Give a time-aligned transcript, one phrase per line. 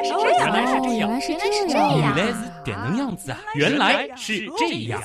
[0.00, 1.44] 来是这样，原来是这
[1.76, 3.38] 样，原来是这样，原来是这样子啊！
[3.54, 5.02] 原来是这样。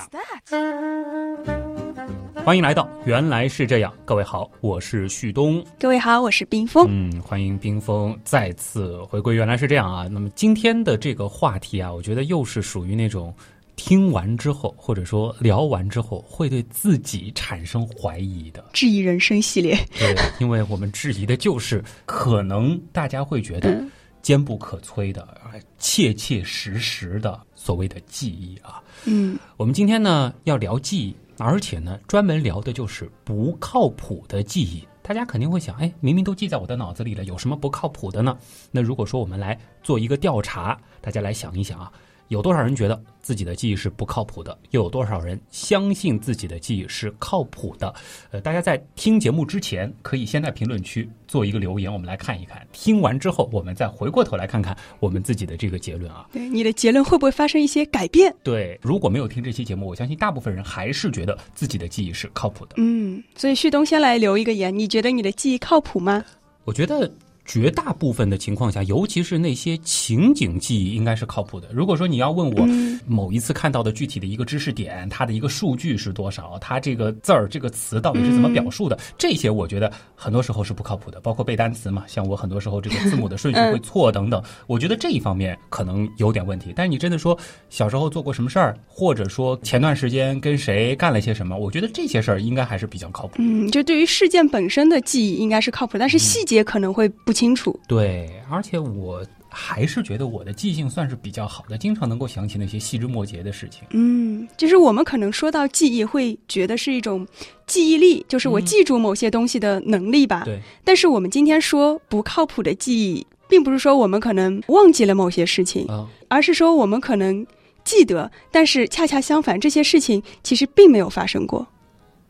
[2.46, 6.86] 欢迎来到原来是这样，各位好，我是旭东，各位好，我是冰峰。
[6.88, 9.36] 嗯，欢迎冰峰再次回归。
[9.36, 10.08] 原来是这样啊。
[10.10, 13.34] 那么今天的这个话题啊，我觉得又是属于那种
[13.76, 19.76] 听完之后，或者说聊完之后，会对自己产生怀疑的质疑人生系列。
[19.98, 23.84] 对，因为我们质疑的就是可能大家会觉得
[24.26, 25.40] 坚不可摧的、
[25.78, 28.82] 切切实实的所谓的记忆啊。
[29.06, 31.16] 嗯，我们今天呢要聊记忆。
[31.38, 34.88] 而且呢，专门聊的就是不靠谱的记忆。
[35.04, 38.36] 大家肯定会想，哎，明明都记在我的脑子里了，有什么不靠谱的呢？
[38.72, 41.92] 那如果说我们来做一个调查，大家来想一想啊。
[42.30, 44.58] 有多少人觉得自己的记忆是不靠谱的？
[44.72, 47.94] 又有多少人相信自己的记忆是靠谱的？
[48.32, 52.66] 呃，大家在听节目之前，可以先在评论区做一个留言，我们来看一看。
[52.72, 56.28] 听完之后，我们再回过头来看看我们自己的这个结论啊。
[56.32, 58.36] 对，你的结论会不会发生一些改变？
[58.44, 62.76] 对，如果没有听这期节目，我相信大部分人还是觉得自己的记忆是靠谱的。
[62.78, 66.26] 嗯，所以旭东先来留一个言，你觉得你的记忆靠谱吗？
[66.64, 67.12] 我觉得。
[67.46, 71.70] 绝大部分的情况下，尤其是那些情景记忆，应该是靠谱的。
[71.72, 72.68] 如果说你要问我
[73.08, 81.22] 某一次看到的具体的一个知识点，它的一个数据是多少，它这个字儿、这个词到底是怎么表述的，这些我觉得很多时候是不靠谱的。
[81.22, 86.74] 包括背单词嘛，像我很多时候这个字母的顺序会错等等，我觉得这一方面可能有点问题。
[86.76, 87.38] 但是你真的说
[87.70, 93.36] 小时候做过什么事儿，或者说前段时间跟谁干了些什么，我觉得这些事儿应该还是比较靠谱。
[93.38, 97.35] 嗯，就对于事件本身的记忆应该是靠谱，但是细节可能会不。
[97.36, 103.84] 清楚，对，而且我还是觉得我的记性算是比较好的，经常能够想起那些细枝末节的事情。
[103.92, 107.28] 嗯，就是我们可能说到记忆，会觉得是一种
[107.68, 110.44] 记忆力，就是我记住某些东西的能力吧。
[110.46, 110.60] 对。
[110.84, 115.88] 但是我们今天说不靠谱的记忆，并不是说我们可能忘记了某些事情，
[116.28, 117.46] 而是说我们可能
[117.84, 121.66] 记得，但是恰恰相反，这些事情其实并没有发生过。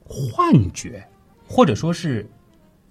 [0.07, 1.03] 幻觉，
[1.47, 2.29] 或者说是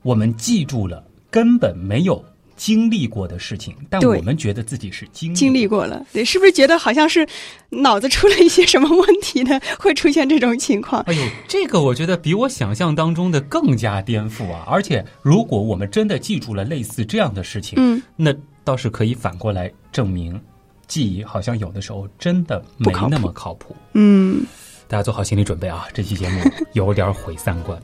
[0.02, 1.04] 我们记住了。
[1.34, 2.24] 根本没有
[2.54, 6.06] 经历过的事情，但我们觉得自己是经经历过了。
[6.12, 7.26] 对，是不是觉得好像是
[7.70, 9.60] 脑子出了一些什么问题呢？
[9.76, 11.02] 会出现这种情况？
[11.08, 14.62] 哎呦，这个我觉得比我想象当中的更加颠覆啊！
[14.68, 20.40] 而且，如果我们真的记住了类似这样的事情，嗯，那倒是可以反过来证明，
[20.86, 23.74] 记忆好像有的时候真的没那么靠谱。
[23.94, 24.46] 嗯，
[24.86, 25.88] 大家做好心理准备啊！
[25.92, 26.40] 这期节目
[26.74, 27.82] 有点毁三观。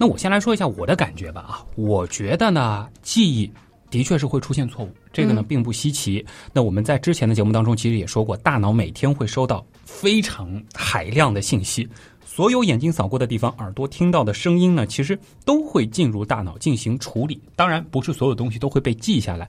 [0.00, 3.52] 那我先来说一下我的感觉吧啊，我觉得呢，记忆
[3.90, 6.24] 的确是会出现错误，这个呢并不稀奇。
[6.54, 11.86] 那我们在之前的节目当中其实也说过，大脑每天会收到非常海量的信息，
[12.24, 17.38] 所有眼睛扫过的地方，耳朵听到的声音呢，其实都会进入大脑进行处理。
[17.54, 19.46] 当然，不是所有东西都会被记下来。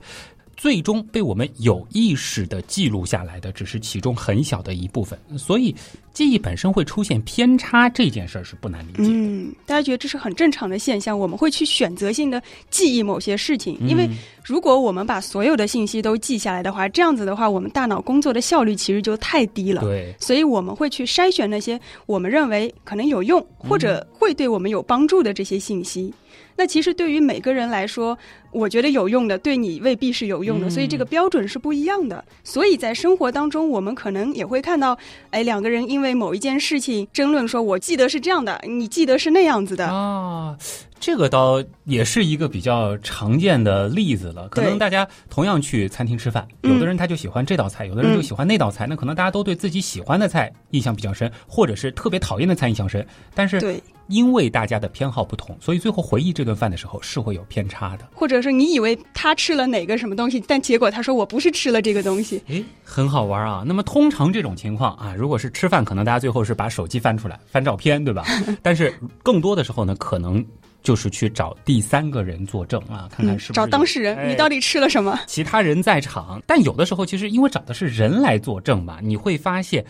[0.62, 5.74] 最终被我们有意识的记录下来的，只是其中很小的一部分，所以
[6.14, 9.10] 记忆本身会出现偏差，这件事儿是不难理解。
[9.10, 12.40] 嗯，大家觉得这是很正常的现象，我们会去选择性的
[12.70, 14.08] 记忆某些事情，因为
[14.44, 19.82] 如果我们把所有的信息都记下来的话，这样子的话，我们大脑工作的效率其实就太低了。
[19.82, 26.14] 对，所以我们会去筛选那些我们认为可能有用或者会对我们有帮助的这些信息。
[26.56, 28.16] 那其实对于每个人来说，
[28.50, 32.24] 我觉得有用的，对你未必是有用的，所以这个标准是不一样的。
[32.44, 34.96] 所以在生活当中，我们可能也会看到，
[35.30, 40.56] 哎，两个人因为某一件事情争论，说我记得是这样的，你记得是那样子的啊。
[41.02, 44.48] 这个倒也是一个比较常见的例子了。
[44.48, 48.86] 可能大家同样去餐厅吃饭，有的人他就喜欢这道菜，有的人就喜欢那道菜。
[48.88, 53.04] 那可能大家都对自己喜欢的菜印象比较深，或者是特别讨厌的菜印象深。
[53.34, 53.82] 但是对。
[54.08, 58.06] 因为大家的偏好不同，所以最后回忆这顿饭的时候是会有偏差的。
[58.12, 62.42] 或者是你以为他吃了哪个什么东西，但结果他说我不是吃了这个东西。
[62.48, 63.62] 诶，很好玩啊。
[63.64, 68.24] 那么通常这种情况啊，如果是吃饭，可能大家最后是把手机翻出来翻照片，对吧？
[68.60, 68.92] 但是
[69.22, 70.44] 更多的时候呢，可能
[70.82, 75.18] 就是去找第三个人作证啊，看看是不是找当事人，你到底吃了什么？
[75.26, 79.84] 其他人在场，但有的时候其实因为找的是人来作证嘛，你会发现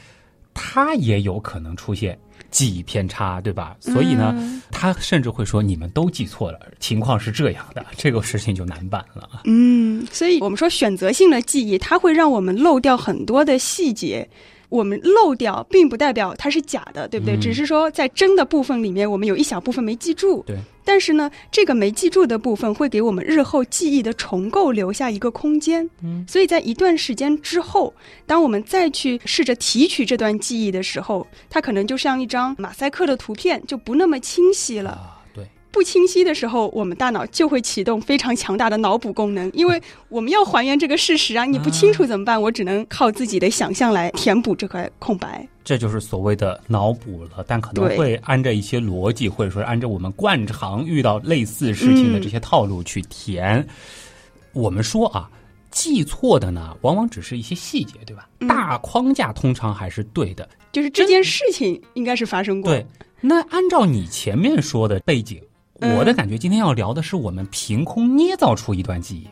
[0.55, 2.19] 他也有可能出现。
[2.51, 3.75] 记忆偏差，对吧？
[3.81, 9.41] 所以呢，他甚至会说你们都记错了，情况是这样的， 这个事情就难办了。
[9.45, 14.29] 嗯，所以我们说选择性的记忆，它会让我们漏掉很多的细节。
[14.73, 17.37] 我们漏掉，并不代表它是假的，对不对？
[17.37, 20.43] 只是说在真的部分里面，我们有一小部分没记住。
[20.47, 20.57] 对。
[20.85, 25.89] 但是呢，这个没记住的部分会给我们日后记忆的重构留下一个空间。
[26.03, 26.25] 嗯。
[26.27, 27.95] 所以在一段时间之后，
[28.27, 35.22] 当我们再去试着提取这段记忆的时候，它可能就像一张马赛克的图片，就不那么清晰了。
[35.73, 41.47] 不清晰的时候，我们大脑就会启动非常强大的脑补功能，因为我们要还原这个事实啊！
[41.47, 42.41] 你不清楚怎么办？
[42.41, 45.49] 我只能靠自己的想象来填补这块空白。
[45.65, 53.67] 这就是所谓的脑补了，但可能会按照一些逻辑，或者说按照我们惯常遇到类似事情的这些套路去填。
[54.53, 55.31] 我们说啊，
[55.71, 58.29] 记错的呢，往往只是一些细节，对吧？
[58.47, 62.71] 大框架通常还是对的，就是这件事情应该是发生过。
[62.71, 62.85] 对，
[63.21, 65.41] 那按照你前面说的背景，
[65.83, 69.27] 我的感觉今天要聊的是我们凭空捏造出一段记忆，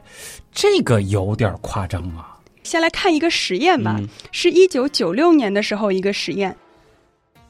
[0.53, 2.37] 这个有点夸张啊。
[2.65, 4.01] 先来看一个实验吧，
[4.33, 6.57] 是一九九六年的时候一个实验。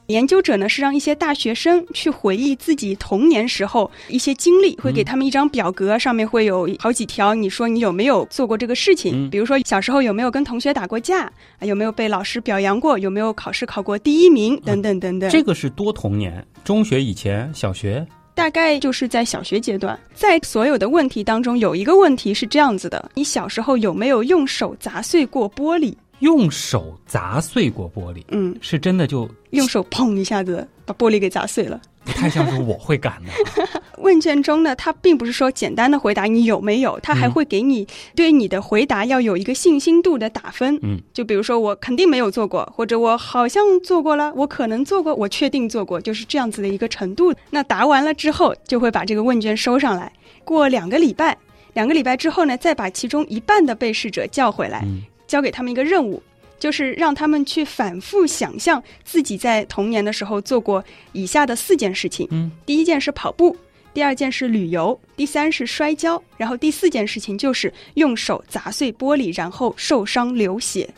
[0.07, 9.29] 研究者呢是让一些大学生去回忆自己童年时候一些经历，会给他们一张表格，上面会有好几条，你说你有没有做过这个事情？
[9.29, 11.31] 比如说小时候有没有跟同学打过架，
[11.61, 15.29] 有没有被老师表扬过，有没有考试考过第一名，等等等等。
[15.29, 18.05] 这个是多童年，中学以前，小学
[18.41, 25.93] 大概就是在小学阶段，在所有的问题当中，有一个问题是这样子的：你小时候有没有用手砸碎过玻璃？
[26.21, 33.70] 用手砸碎过玻璃，嗯，是真的就用手砰一下子把玻璃给砸碎了，不太像是我会干的。
[34.01, 47.33] 问卷中呢，它并不是说简单的回答你有没有，它还会给你对你的回答要有一个信心度的打分，嗯，就比如说我肯定没有做过，或者我好像做过了，我可能做过，我确定做过，就是这样子的一个程度。
[47.49, 50.11] 那答完了之后，就会把这个问卷收上来，
[50.43, 51.37] 过两个礼拜，
[51.73, 54.85] 两个礼拜之后呢，再把其中一半的被试者叫回来。
[55.27, 56.21] 交给他们一个任务，
[56.59, 60.83] 就是让他们去反复想象自己在童年的时候做过
[61.13, 62.27] 以下的四件事情。
[62.31, 63.55] 嗯，第一件是跑步，
[63.93, 70.89] 第二件是旅游，第三是摔跤，然后第四件事情就是用手砸碎玻璃，然后受伤流血，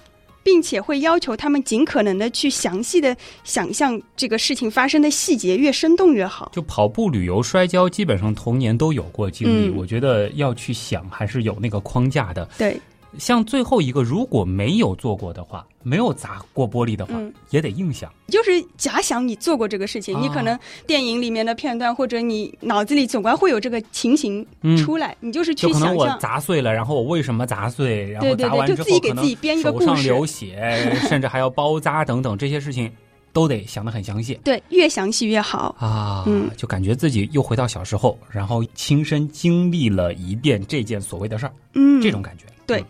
[0.44, 6.52] 并且会要求他们尽可能的去详细的想象这个事情发生的细节，越生动越好。
[6.54, 9.70] 就跑步、旅游、摔跤，基本上童年都有过经历。
[9.70, 12.48] 我觉得要去想，还是有那个框架的。
[12.58, 12.80] 对。
[13.18, 17.14] 像最后一个，如果没有做过的话，没有砸过玻璃的话，
[17.50, 18.12] 也得硬想。
[18.28, 20.58] 就是假想你做过这个事情，你可能
[20.88, 24.46] 电影里面的片段，或者你脑子里总归会有这个情形
[24.78, 25.96] 出来，你就是去想象。
[25.96, 28.10] 我砸碎了，然后我为什么砸碎？
[28.10, 30.58] 然后砸完之后可能手上流血，
[31.08, 32.92] 甚至还要包扎等等这些事情，
[33.32, 34.40] 都得想得很详细。
[34.44, 36.24] 对，越详细越好啊！
[36.26, 41.54] 嗯，就感觉自己又回到小时候，然后亲身经历了一遍这件所谓的事儿。
[41.74, 42.46] 嗯，这种感觉。
[42.66, 42.84] 对。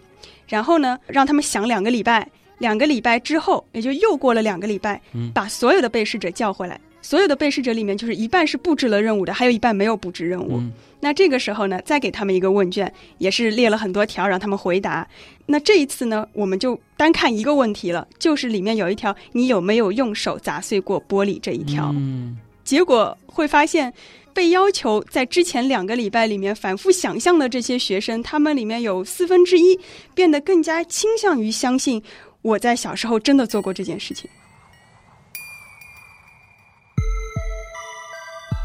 [0.54, 2.30] 然后呢，让他们想两个礼拜，
[2.60, 5.02] 两个礼拜之后，也就又过了两个礼拜，
[5.34, 6.80] 把所有的被试者叫回来。
[7.02, 10.62] 所有的被试者里面，就是一半是布置了任务的，还有一半没有布置任务。
[11.00, 15.08] 那这个时候呢，再给他们一个问卷，也是列了很多条让他们回答。
[15.48, 21.92] 那这一次呢，我们就单看一个问题了，就是里面有一条，你有没有用手砸碎过玻璃这一条？
[21.96, 23.92] 嗯结果会发现。
[24.34, 29.80] 被要求在之前两个礼拜里面反复想象的这些学生，他们里面有四分之一
[30.14, 32.02] 变得更加倾向于相信
[32.42, 34.30] 我在小时候真的做过这件事情。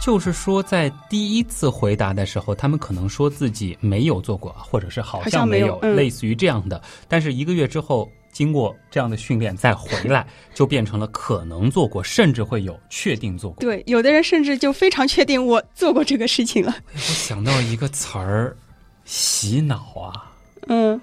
[0.00, 6.81] 就是说，在第一次回答的时候，他们可能说自己没有做过，或者是好像没有，类似于这样的。
[7.06, 8.11] 但是一个月之后。
[8.38, 10.25] 经过这样的训练再回来，
[10.55, 13.61] 就变成了可能做过，甚至会有确定做过。
[13.61, 16.73] 对，有的人甚至就非常确定我做过这个事情了。
[16.94, 18.57] 我想到一个词儿，
[19.04, 20.30] 洗脑啊。
[20.68, 21.00] 嗯，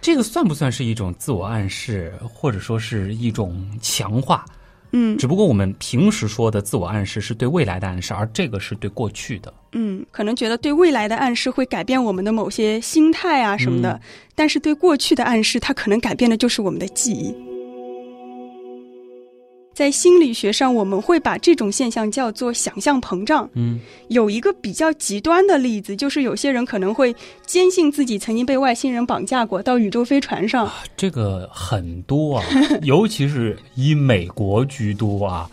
[0.00, 4.44] 这个算不算是一种自我暗示，或者说是一种强化？
[4.92, 9.52] 嗯，只不过我们平时说的自我暗示是对未来的暗示，而这个是对过去的。
[9.72, 14.00] 嗯，可能觉得对未来的暗示会改变我们的某些心态啊什么的，
[14.34, 17.34] 但是对过去的暗示，它可能改变的就是我们的记忆。
[19.72, 23.48] 在心理学上，我们会把这种现象叫做想象膨胀。
[23.54, 27.14] 嗯，有一个比较极端的例子，就是有些人可能会
[27.46, 30.70] 坚信自己曾经被外星人绑架过，到宇宙飞船上。
[30.96, 32.44] 这个很多啊，
[32.82, 35.50] 尤其是以美国居多啊。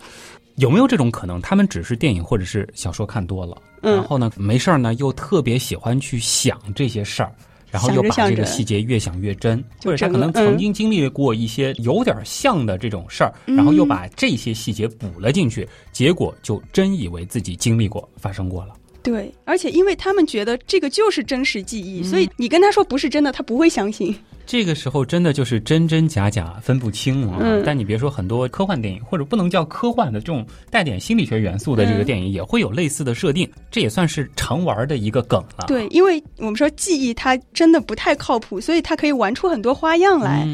[0.56, 1.40] 有没有这种可能？
[1.40, 7.32] 他们只是电影或者是小说看多了，然后呢，没事儿呢，又特别喜欢去想这些事儿。
[7.70, 18.74] 然后又把这个细节越想越真，或者他可能曾经经历过一些有点像的这种事儿，然后又把这些细节补了进去，结果就真以为自己经历过、发生过了。
[19.02, 24.14] 对，而且因为他们觉得这个就是真实记忆，所以你跟他说不是真的，他不会相信。
[24.46, 27.62] 这个时候真的就是真真假假分不清啊！
[27.64, 33.48] 但你别说，很多科幻电影或者不能叫科幻的这种带点心理学元素的这个电影，也会有类似的设定。
[33.70, 35.66] 这也算是常玩的一个梗了。
[35.68, 40.44] 对，因为我们说记忆它真的不太靠谱，所以它可以玩出很多花样来。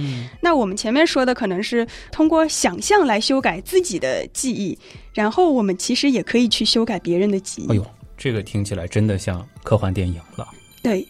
[0.42, 4.78] 那我们前面说的可能是通过想象来修改自己的记忆，
[5.14, 7.72] 然后我们其实也可以去修改别人的记忆。
[7.72, 7.86] 哎呦。
[8.16, 10.48] 这个听起来真的像科幻电影了。
[10.82, 11.06] 对。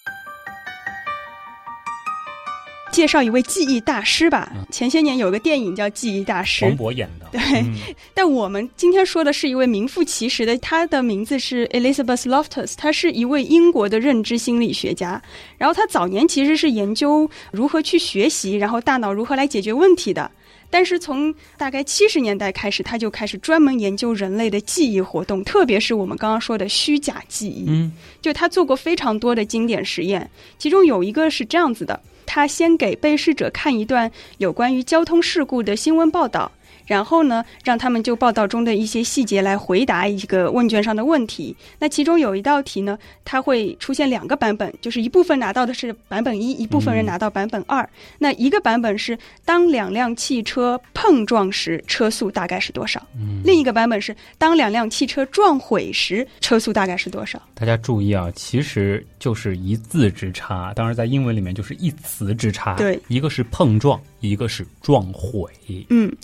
[2.92, 4.50] 介绍一位记忆大师吧。
[4.70, 7.26] 前些年有个电影叫《记忆大师》，黄渤演的。
[7.30, 7.40] 对，
[8.14, 15.22] 但我们今天说的是一位名副其实的，他的名字是 Elizabeth Loftus，他是一位英国的认知心理学家。
[15.58, 20.30] 然后他早年其实是研究如何去学习，然后大脑如何来解决问题的。
[20.70, 27.64] 但是从大概七十年代开始，他就开始专门研究人类的记忆活动，特别是我们刚刚说的虚假记忆。
[27.68, 32.00] 嗯，就他做过非常多的经典实验，其中有一个是这样子的。
[32.28, 36.50] 他先给被试者看一段有关于交通事故的新闻报道。
[36.86, 41.54] 然后呢，让他们就报道中的一些细节来回答一个问卷上的问题。
[41.78, 47.88] 那其中有一道题呢，它会出现两个版本，就是一部分拿到的是版本一，一部分人拿到版本二。
[48.18, 53.04] 那一个版本是当两辆汽车碰撞时车速大概是多少？
[53.44, 57.40] 另一个版本是当两辆汽车撞毁时车速大概是多少？
[57.54, 62.74] 大家注意啊，其实就是一字之差，当然在英文里面就是一词之差。
[62.76, 65.50] 对，一个是碰撞，一个是撞毁。
[65.90, 66.14] 嗯。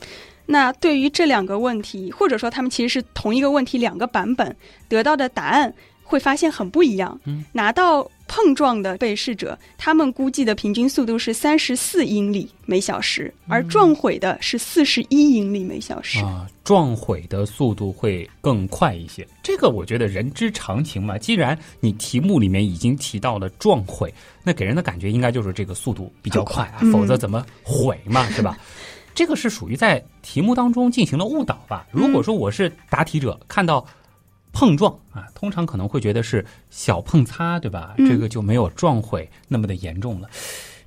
[0.52, 4.54] 那对于这两个问题，或者说他们其实是同一个问题两个版本
[4.86, 5.72] 得到的答案，
[6.04, 7.18] 会发现很不一样。
[7.24, 16.18] 嗯，拿到碰撞的被试者，他们估计的平均速度是三十四英里每小时，而撞毁的是四十一英里每小时。
[16.20, 19.26] 啊，撞毁的速度会更快一些。
[19.42, 21.16] 这个我觉得人之常情嘛。
[21.16, 24.12] 既然你题目里面已经提到了撞毁，
[24.44, 28.56] 那给人的感觉应该就是这个速度比较快啊，否则怎么毁嘛，是吧？
[29.14, 31.86] 这个是属于在题目当中进行了误导吧？
[31.90, 33.86] 如果说我是答题者，看到
[34.52, 37.94] 碰撞啊，通常可能会觉得是小碰擦，对吧？
[37.98, 40.28] 这个就没有撞毁那么的严重了。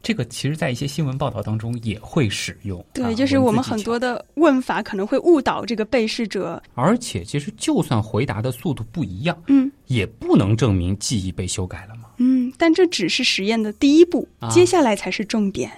[0.03, 2.85] 这个其实，在一些新闻报道当中也会使用。
[2.93, 6.61] 对，就是我们很多的问法可能会误导这个被试者。
[6.75, 12.03] 而且，其实就算回答的速度不一样，嗯，也不能证明记忆被修改了嘛。
[12.17, 15.71] 嗯，但这只是实验的第一步，接下来才是重点。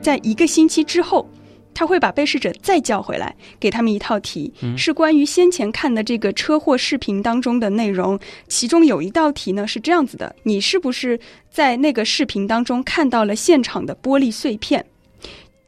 [0.00, 1.28] 在一个星期之后，
[1.74, 8.18] 他会把被试者再叫回来，给他们一套题，是关于先前看的这个车祸视频当中的内容。
[8.48, 11.18] 其中有一道题呢是这样子的：你是不是
[11.50, 14.84] 在那个视频当中看到了现场的玻璃碎片？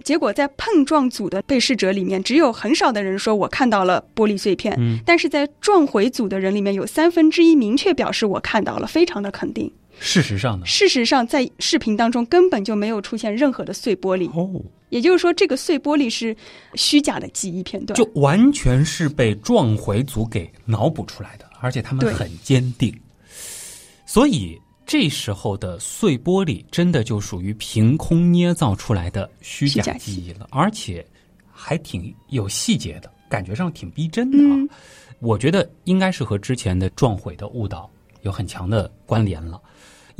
[0.02, 9.72] 结果在碰撞组的被试者里面，只有很少的人说我看到了玻璃碎片，但是在撞毁组的人里面有三分之一明确表示我看到了，非常的肯定。
[9.98, 10.66] 事实上呢？
[10.66, 14.28] 事实上，在视频当中根本就没有出现任何的碎玻璃。
[14.30, 16.36] 哦，也就是说，这个碎玻璃是
[16.74, 22.92] 虚假的记忆片段，就完全是被撞毁组给脑补出来的，而且他们很坚定。
[24.04, 31.06] 所以这时候的碎玻璃真的就属于凭空捏造出来的虚假记忆了，而且
[31.50, 34.58] 还挺有细节的，感觉上挺逼真的啊。
[35.20, 37.88] 我觉得应该是和之前的撞毁的误导
[38.22, 39.60] 有很强的关联了。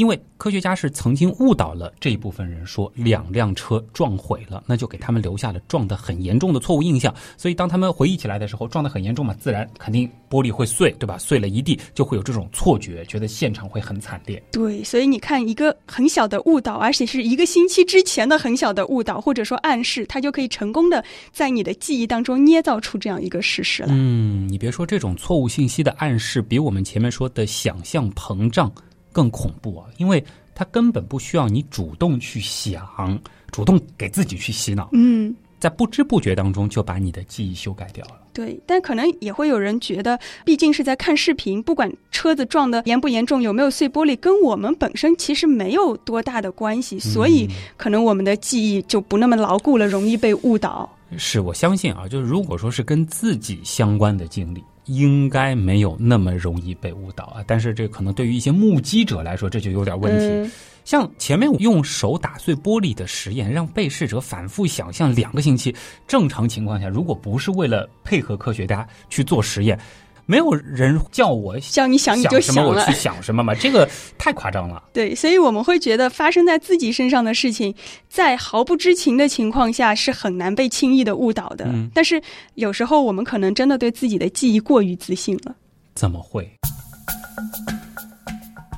[0.02, 7.14] 因为科学家是曾经误导了这一部分人，说两辆车撞毁了，那就给他们留下了撞得很严重的错误印象。
[7.36, 11.16] 所以当他们回忆起来的时候，撞得很严重嘛，自然肯定玻璃会碎，对吧？
[11.18, 14.42] 碎了一地，就会有这种错觉，觉得现场会很惨烈。
[14.50, 23.90] 对，所以你看，一个很小的误导，而且是一个星期之前的很小的误导，或者说暗示，它就可以成功的在你的记忆当中捏造出这样一个事实来。
[23.92, 28.68] 嗯，你别说，这种错误信息的暗示，比我们前面说的想象膨胀。
[29.12, 33.18] 更恐怖啊，因为他根本不需要你主动去想，
[33.50, 38.18] 主动给自己去洗脑，嗯，在不知不觉当中就把你的记忆修改掉了。
[38.32, 50.88] 对，但可能也会有人觉得，毕竟是在看视频，不管车子撞的严不严重，有没有碎玻璃，跟我们本身其实没有多大的关系，所以可能我们的记忆就不那么牢固了，容易被误导。
[51.18, 54.64] 是我相信啊，就是如果说是跟自己相关的经历。
[54.86, 60.50] 应该没有那么容易被误导啊，但是这可能对于一些目击者来说，这就有点问题。
[60.84, 65.74] 像前面用手打碎玻璃的实验，让被试者反复想象两个星期，
[66.08, 69.78] 正常情况下，如果不是为了配合科学家去做实验。
[70.26, 74.82] 没有人叫我叫你想你就想我去想什么嘛，这个太夸张了。
[74.94, 77.74] 对，所以我们会觉得发生在自己身上的事情，
[78.08, 81.68] 在毫不知情的情况下是很难被轻易的误导的。
[81.92, 82.22] 但是
[82.54, 85.54] 有时候我们可能真的对自己的记忆过于自信了。
[85.94, 86.50] 怎么会？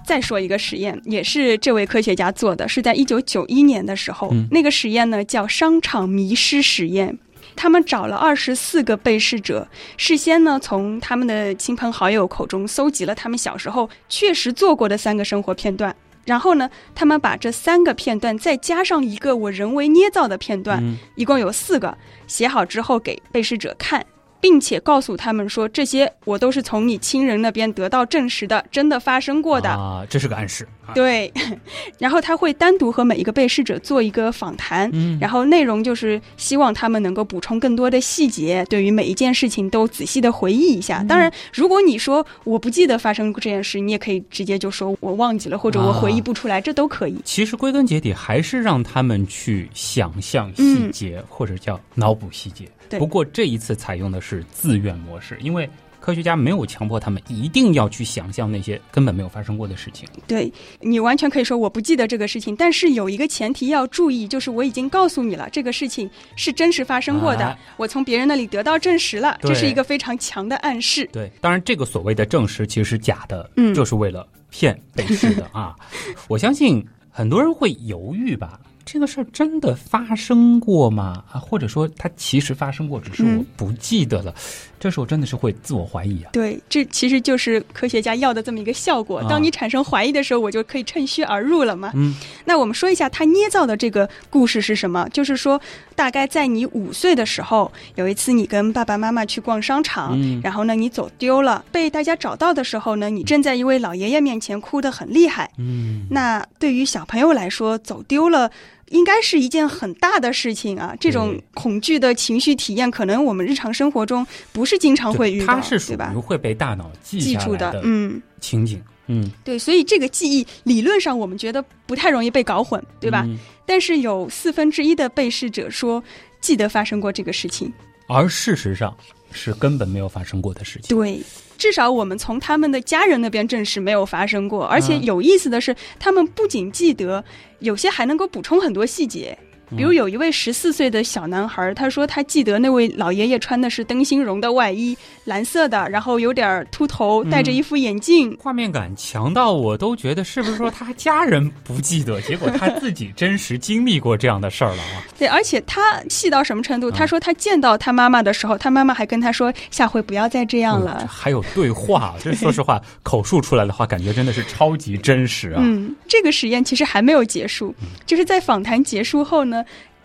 [0.06, 7.18] 再说一个实验，也是这位科学家做的，是在一九九一年的时候，那个实验呢叫商场迷失实验。
[7.56, 15.94] 他们找了二十四个被试者，事先呢从他们的亲朋好友口中搜集了他们小时候确实做过的三个生活片段，
[16.24, 20.82] 然后呢，他们把这三个片段再加上一个我人为捏造的片段，
[21.14, 21.96] 一共有四个，
[22.26, 24.04] 写好之后给被试者看。
[24.44, 29.70] 并且告诉他们说，这些我都是从你亲人那边得到证实的，真的发生过的。
[29.70, 30.68] 啊，这是个暗示。
[30.86, 31.32] 啊、对，
[31.98, 41.02] 然后他会单独和每一个被试者做一个访谈，嗯然后内容就是希望他们能够补充更多的细节，对于每一件事情都仔细的回忆一下。
[41.02, 47.16] 当然，如果你说我不记得发生过这件事，你也可以直接就说我忘记了，或者我回忆不出来，这都可以。
[47.24, 52.68] 其实归根结底还是让他们去想象细节，或者叫脑补细节。
[52.88, 55.68] 对不过这一次采用的是自愿模式，因为
[56.00, 60.06] 科学家没有强迫他们一定要去想象那些根本没有发生过的事情。
[60.26, 71.08] 对你完全可以说我不记得这个事情，但是有一个前提要注意，就是我已经告诉你了，这个事情是真实发生过的，哎我从别人那里得到证实了，这是一个非常强的暗示。
[71.10, 75.74] 对，当然这个所谓的证实其实是假的，嗯就是为了骗被试的啊。
[76.28, 78.60] 我相信很多人会犹豫吧。
[78.84, 81.24] 这个事儿真的发生过吗？
[81.32, 84.34] 啊，或者说它其实发生过，只是我嗯不记得了。
[84.78, 86.30] 这时候真的是会自我怀疑啊。
[86.32, 89.20] 对，这其实就是科学家要的这么一个效果。
[89.20, 91.90] 啊当你产生怀疑的时候，我就可以趁虚而入了嘛。
[91.94, 92.14] 嗯，
[92.44, 95.08] 那我们说一下他捏造的这个故事是什么？
[95.10, 95.58] 就是说，
[95.94, 105.50] 大概在你五岁的时候，有一次你跟爸爸妈妈去逛商场，嗯然后呢你走丢了，被大家找到的时候呢，你正在一位老爷爷面前哭得很厉害。
[105.56, 108.50] 嗯，那对于小朋友来说，走丢了。
[108.90, 110.94] 应该是一件很大的事情啊！
[111.00, 116.18] 这种恐惧的情绪体验，可能我们日常生活中不是经常会遇到，它是属对吧于？
[116.18, 123.24] 会被大脑记记住的，嗯，情景，嗯，对，所以这个记忆理论上我们觉得不太容易被搞混，对吧？
[123.26, 126.04] 嗯但是有四分之一的被试者说
[126.38, 127.72] 记得发生过这个事情，
[128.06, 128.94] 而事实上
[129.32, 130.94] 是根本没有发生过的事情。
[130.94, 131.18] 对，
[131.56, 137.24] 至少我们从他们的家人那边证实没有发生过，而且嗯有意思的是，他们不仅记得，
[137.60, 139.36] 有些还能够补充很多细节。
[139.76, 148.36] 比如有一位十四岁的小男孩，他说他记得那位老爷爷穿的是灯芯绒的外衣，蓝色的，然后有点秃头，戴着一副眼镜。
[148.40, 155.02] 画面感强到我都觉得是不是说他家人不记得， 结果他自己真实经历过这样的事儿了啊？
[155.18, 156.90] 对，而且他细到什么程度？
[156.90, 161.06] 嗯他说他见到他妈妈的时候，他妈妈还跟他说下回不要再这样了。
[161.08, 165.60] 还有对话，这说实话， 口述出来的话，感觉真的是超级真实啊！
[165.60, 167.74] 嗯，这个实验其实还没有结束，
[168.06, 169.53] 就是在访谈结束后呢，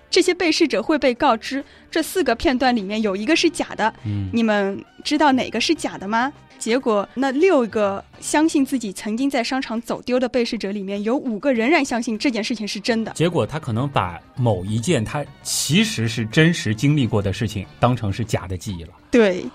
[0.09, 6.33] 这些被试者会被告知这四个片段里面有一个是假的，嗯，你们知道哪个是假的吗？
[6.57, 13.13] 结果那六个相信自己曾经在商场走丢的被试者里面，有五个仍然相信这件事情是真的。
[13.13, 18.89] 结果他可能把某一件他其实是真实经历过的事情当成是假的记忆了。
[19.09, 19.45] 对，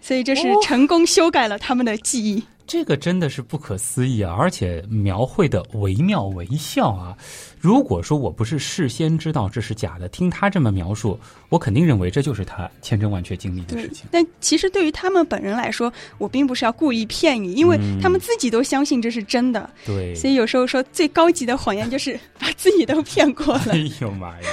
[0.00, 2.42] 所以这是哦成功修改了他们的记忆。
[2.66, 4.32] 这个真的是不可思议啊！
[4.38, 7.16] 而且描绘的惟妙惟肖啊！
[7.58, 14.06] 如果说我不是事先知道这是假的，听他这么描述，我肯定认为这就是他千真万确经历的事情，。
[14.12, 19.68] 但其实对于他们本人来说，我并不是要故意骗你，因为嗯他们自己都相信这是真的。
[19.84, 23.90] 对，所以有时候说最高级的谎言就是把自己都骗过了 哎。
[24.00, 24.48] 呦妈呀！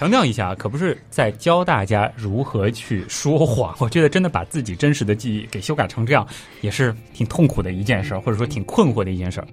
[0.00, 3.76] 强调一下，可不是在教大家如何去说谎。
[3.84, 6.26] 我觉得真的把自己真实的记忆给修改成这样，
[6.62, 9.46] 也是挺痛苦的一件事儿，或者说挺困惑的一件事儿。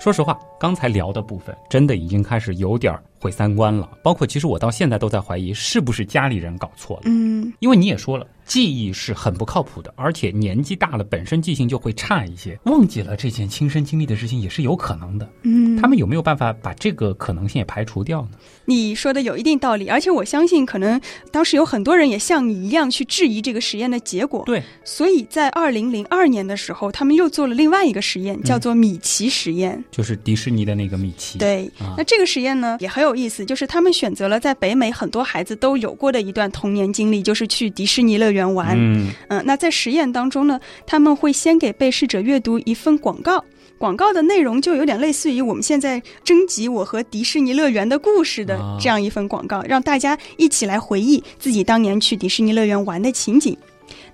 [0.00, 3.88] 说实话，刚才聊的部分真的已经开始有点儿毁三观了。
[4.02, 7.02] 包括其实我到现在都在怀疑，是不是家里人搞错了。
[7.04, 15.28] 嗯，因为你也说了，记忆是很不靠谱的，而且年纪大了，本身记性就会差一些，忘记了这件亲身经历的事情也是有可能的。
[15.42, 18.30] 嗯，他们有没有办法把这个可能性也排除掉呢？
[18.64, 24.42] 你说的有一定道理，而且我相信，可能当时有很多人也像你一样去质疑这个实验的结果。
[24.46, 29.82] 对，所以在二零零二年的时候，他们又做了另外一个实验，叫做米奇实验。
[29.90, 38.76] 就是迪士尼的那个米奇。，对，啊那这个实验呢也很有意思，就是他们选择了在北美很多孩子都有过的一段童年经历，就是去迪士尼乐园玩。
[38.76, 43.44] 嗯，嗯，那在实验当中呢，他们会先给被试者阅读一份广告。
[43.78, 53.56] 广告的内容就有点类似于我们现在征集我和迪士尼乐园的故事的啊这样一份广告，让大家一起来回忆自己当年去迪士尼乐园玩的情景。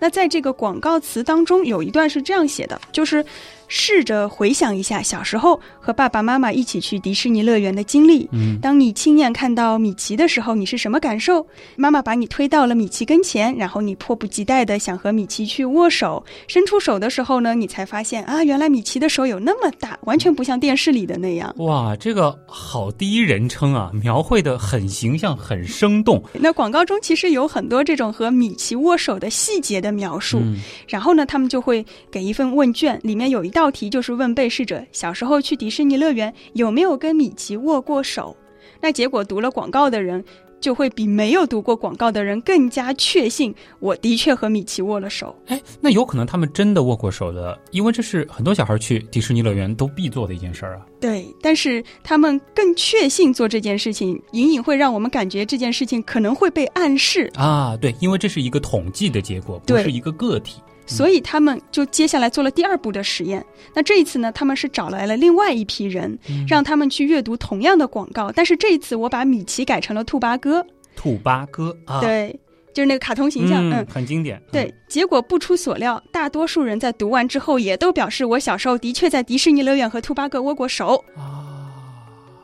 [0.00, 3.22] 那在这个广告词当中，有一段是这样写的，就是
[3.68, 8.28] 试着回想一下小时候和爸爸妈妈一起去迪士尼乐园的经历。
[8.33, 11.46] 嗯，当你亲眼看到米奇的时候，你是什么感受？
[11.76, 16.24] 妈妈把你推到了米奇跟前，然后你迫不及待地想和米奇去握手。
[16.46, 21.54] 伸出手的时候呢，你才发现啊，原来米奇的手有那么大，完全不像电视里的那样。
[21.59, 26.22] 哇，这个好第一人称啊，描绘的很形象，很生动。
[26.33, 30.38] 那广告中其实有很多这种和米奇握手的细节的描述。
[30.40, 38.37] 嗯，然后呢，他们就会给一份问卷，里面有一道题就是问被试者小时候去迪士尼乐园有没有跟米奇握过手。
[38.81, 40.25] 那结果读了广告的人，
[40.61, 45.37] 就会比没有读过广告的人更加确信，我的确和米奇握了手。
[45.47, 50.87] 哎，那有可能他们真的握过手的，因为这是很多小孩去迪士尼乐园都必做的一件事儿啊。
[51.01, 57.77] 对，但是他们更确信做这件事情，隐隐会让我们感觉这件事情可能会被暗示啊。
[57.81, 60.62] 对，因为这是一个统计的结果，不是一个个体。
[60.88, 63.44] 所以他们就接下来做了第二步的实验。
[63.74, 68.33] 那这一次呢，他们是找来了另外一批人，让他们去阅读同样的广告。
[68.33, 70.64] 但是这一次，我把米奇改成了兔八哥。
[70.96, 72.35] 兔八哥啊，对，
[72.74, 74.42] 就是那个卡通形象，嗯，很经典。
[74.51, 81.44] 对，结果不出所料，大多数人在读完之后也都表示，我小时候的确在迪士尼乐园和兔八哥握过手啊。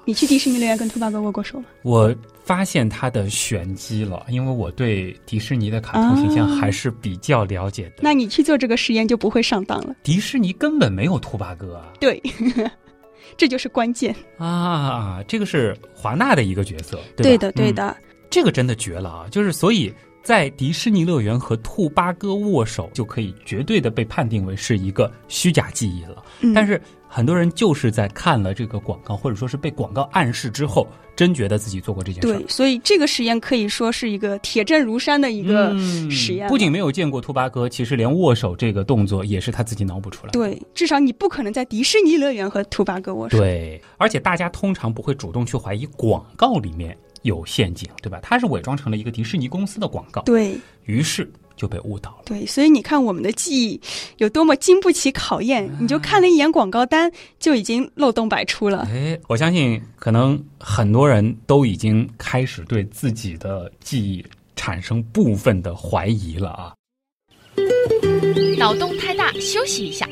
[0.04, 1.64] 你去迪士尼乐园跟兔八哥握过手吗？
[1.83, 2.14] 我。
[2.44, 8.02] 发现它的玄机了，因为我对迪士尼的卡通形象还是比较了解的。
[8.02, 9.96] 那你去做这个实验就不会上当了。
[10.02, 11.92] 迪士尼根本没有兔八哥啊！
[11.98, 12.22] 对，
[13.37, 15.24] 这就是关键啊！
[15.26, 17.96] 这个是华纳的一个角色，对的，对的，
[18.28, 19.26] 这个真的绝了啊！
[19.30, 26.22] 就是所以在迪士尼乐园和兔八哥握手，就可以绝对的被判定为是一个虚假记忆了。
[26.54, 26.78] 但是。
[27.14, 32.27] 很多人就是在看了这个广告，或者说是被广告暗示之后，真觉得自己做过这件事。
[32.27, 35.79] 对，所以这个实验可以说是一个铁证如山的一个
[36.11, 36.48] 实验。
[36.48, 40.33] 不仅没有见过兔八哥，其实连握手这个动作也是他自己脑补出来。
[40.33, 43.38] 对，至少你不可能在迪士尼乐园和兔八哥握手。
[43.38, 48.18] 对，而且大家通常不会主动去怀疑广告里面有陷阱，对吧？
[48.24, 50.20] 它是伪装成了一个迪士尼公司的广告。
[50.22, 51.31] 对于是。
[51.64, 52.24] 就被误导了。
[52.27, 53.81] 对，所以你看我们的记忆
[54.18, 58.87] 有多么经不起考验，你就看了一眼广告单，就已经漏洞百出了。
[58.90, 64.22] 哎，我相信可能很多人都已经开始对自己的记忆
[64.57, 66.74] 产生部分的怀疑了啊！
[68.59, 70.07] 脑洞太大，休息一下。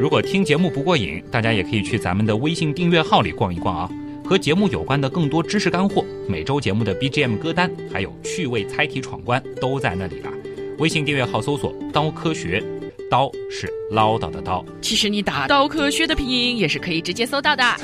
[0.00, 3.88] 如果听节目不过瘾，大家也可以去咱们的微信订阅号里逛一逛啊。
[4.28, 10.30] 和节目有关的更多知识干货，每周节目的 BGM 歌单，还有趣味猜题闯关，都在那里了。
[10.78, 12.62] 微信订阅号搜索“刀科学”，
[13.10, 14.62] 刀是唠叨的刀。
[14.82, 17.64] 其实你打“刀科学”的拼音也是可以直接搜到的。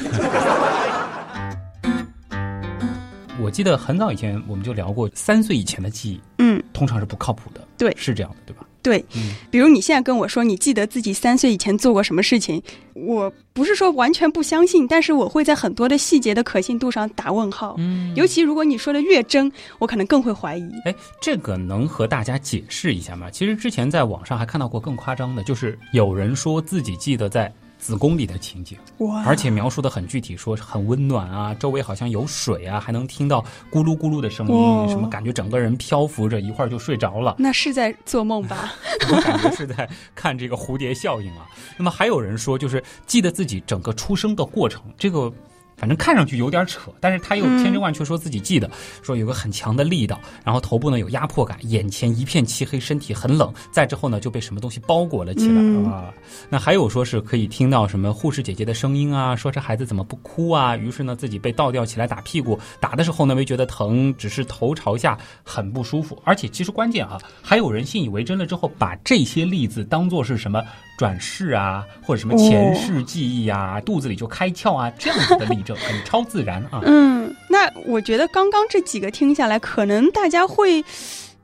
[3.41, 7.67] 我记得很早以前我们就聊过，三岁以前的记忆，嗯，通常是不靠谱的。
[7.79, 8.67] 对，是这样的，对吧？
[8.85, 9.03] 对，
[9.51, 17.77] 比如你现在跟我说你记得自己三岁以前做过什么事情，我不是说完全不相信，但是我会在很多的细节的可信度上打问号。
[17.79, 20.71] 嗯，尤其如果你说的越真，我可能更会怀疑。
[20.85, 23.31] 哎，这个能和大家解释一下吗？
[23.31, 27.51] 其实之前在网上还看到过更夸张的，就是有人说自己记得在。
[27.85, 29.23] 子宫里的情景，哇！
[29.27, 37.37] 而且描述的很具体，说很温暖啊，周围好像有水啊，还能听到咕噜咕噜的声音，什么感觉整个人漂浮着，一会儿就睡着了。
[37.39, 38.73] 那是在做梦吧？
[39.13, 41.47] 我感觉是在看这个蝴蝶效应啊。
[41.77, 45.31] 那么还有人说，就是记得自己整个出生的过程，这个。
[45.77, 48.71] 反正看上去有点扯，但是他又千真万确说自己记得，
[49.03, 55.61] 说有个很强的力道，然后头部呢有压迫感，眼前一片漆黑，身体很冷，再之后呢就被什么东西包裹了起来
[55.91, 56.15] 啊。
[56.49, 60.77] 那还有说是可以听到什么护士姐姐的声音啊，说这孩子怎么不哭啊？
[60.77, 66.17] 于是呢自己被倒吊起来打屁股，打的时候呢没觉得疼，只是头朝下很不舒服。
[66.25, 70.63] 而且其实关键啊，还有人信以为真了之后，把这些例子当做是什么
[70.97, 75.64] 转世啊，或者什么前世记忆啊，肚子里就开窍啊这样子的例。
[75.65, 76.81] 就很超自然啊！
[76.85, 80.85] 嗯，那我觉得刚刚这几个听下来，可能大家会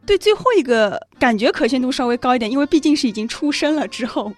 [0.07, 4.33] 对最后一个感觉可信度稍微高一点，因为毕竟是已经出生了之后，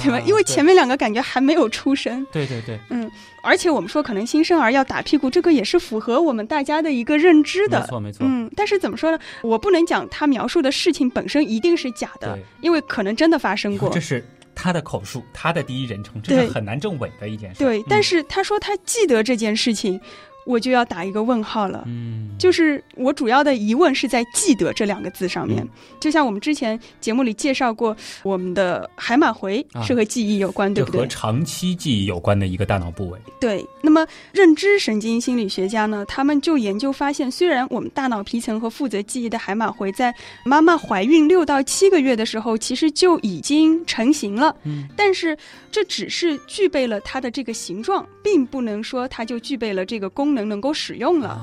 [0.00, 0.20] 对吧？
[0.26, 2.26] 因为前面两个感觉还没有出生。
[2.32, 3.10] 对对对，嗯，
[3.42, 7.80] 而且我们说可能新生儿要打屁股，这个也是符合我们大家的一个认知的。
[7.80, 8.26] 没错没错。
[8.26, 9.18] 嗯，但是怎么说呢？
[9.42, 13.90] 我不能讲他描述的事情本身一定是假的，因为可能真的发生过。
[13.90, 14.24] 这是。
[14.56, 17.62] 他的口述，他的第一人称，这是很难证伪的一件事。
[17.62, 20.00] 对，但是他说他记得这件事情。
[20.46, 25.66] 我就要打一个问号了，嗯，就是我主要的疑问是在“记得”这两个字上面。
[26.00, 31.00] 就像我们之前节目里介绍过，我们的海马回是和记忆有关，对不对？
[31.00, 33.18] 和长期记忆有关的一个大脑部位。
[33.40, 45.36] 对，那么认知神经心理学家呢，他们就研究发现，虽然我们大脑皮层和负责记忆的海马回在妈妈怀孕六到七个月的时候，其实就已经成型了，嗯，但是
[45.72, 50.35] 这只是具备了它的这个形状，并不能说它就具备了这个功。
[50.36, 51.40] 能能够使用了，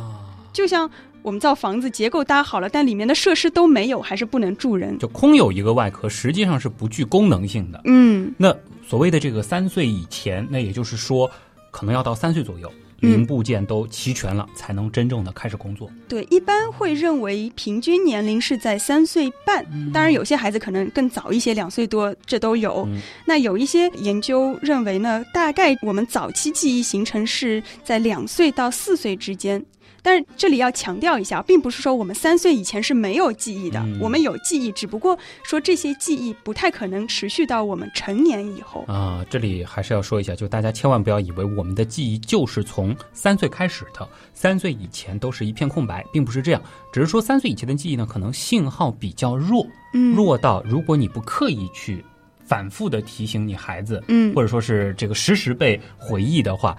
[0.54, 0.90] 就像
[1.22, 4.98] 我们造房子，结构搭好了，但里面的设施都没有，还是不能住人。
[5.00, 7.82] 就空有一个外壳，实际上是不具功能性的。
[7.86, 8.56] 嗯，那
[8.88, 11.30] 所谓的这个三岁以前，那也就是说，
[11.72, 12.72] 可能要到三岁左右。
[13.04, 15.90] 零部件都齐全了，才能真正的开始工作。
[16.08, 22.88] 对，一般会认为平均年龄是在三岁半，当然有些孩子可能更早一些，两岁多这都有。
[23.26, 29.64] 那有一些研究认为呢，大概我们早期记忆形成是在两岁到四岁之间。
[30.04, 38.84] 但是这里要强调一下，并不是说我们三岁以前是没有记忆的，嗯我们有记忆，只不过说这些记忆不太可能持续到我们成年以后。
[38.88, 46.62] 啊、这里还是要说一下，就大家千万不要以为我们的记忆就是从三岁开始的，三岁以前都是一片空白，并不是这样。
[46.92, 52.04] 只是说三岁以前的记忆呢，可能信号比较弱，嗯，弱到如果你不刻意去
[52.46, 56.76] 反复的提醒你孩子，嗯或，者说是这个时时被回忆的话，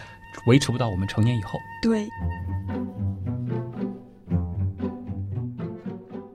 [0.46, 1.58] 维持不到我们成年以后。
[1.80, 2.06] 对。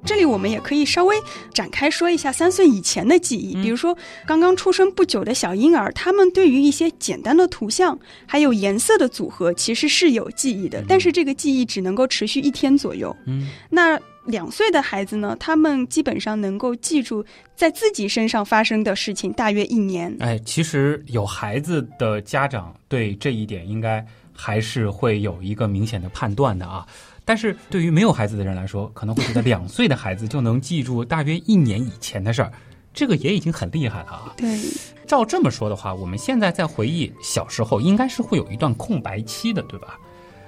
[0.10, 1.16] 这里我们也可以稍微
[1.54, 3.96] 展开说一下三岁以前的记忆，嗯比如说
[4.26, 7.96] 刚刚出生不久的小婴儿，他们对于一些简单的图像
[8.26, 13.16] 还有颜色的组合，其实是有记忆的，但是这个记忆只能够持续一天左右。
[13.28, 17.24] 嗯，那两岁的孩子呢，他们基本上能够记住
[17.56, 20.18] 在自己身上发生的事情大约一年。
[20.22, 26.84] 哎，其实有孩子的家长对这一点应该还是会有一个明显的判断的啊。
[27.30, 32.52] 但是对于没有孩子的人来说，可能会觉得两岁的孩子就能记住大约一年以前的事儿，
[32.92, 34.34] 这个也已经很厉害了啊。
[34.36, 34.60] 对，
[35.06, 40.00] 照这么说的话，我们现在在回忆小时候，应该是会有一段空白期的，对吧？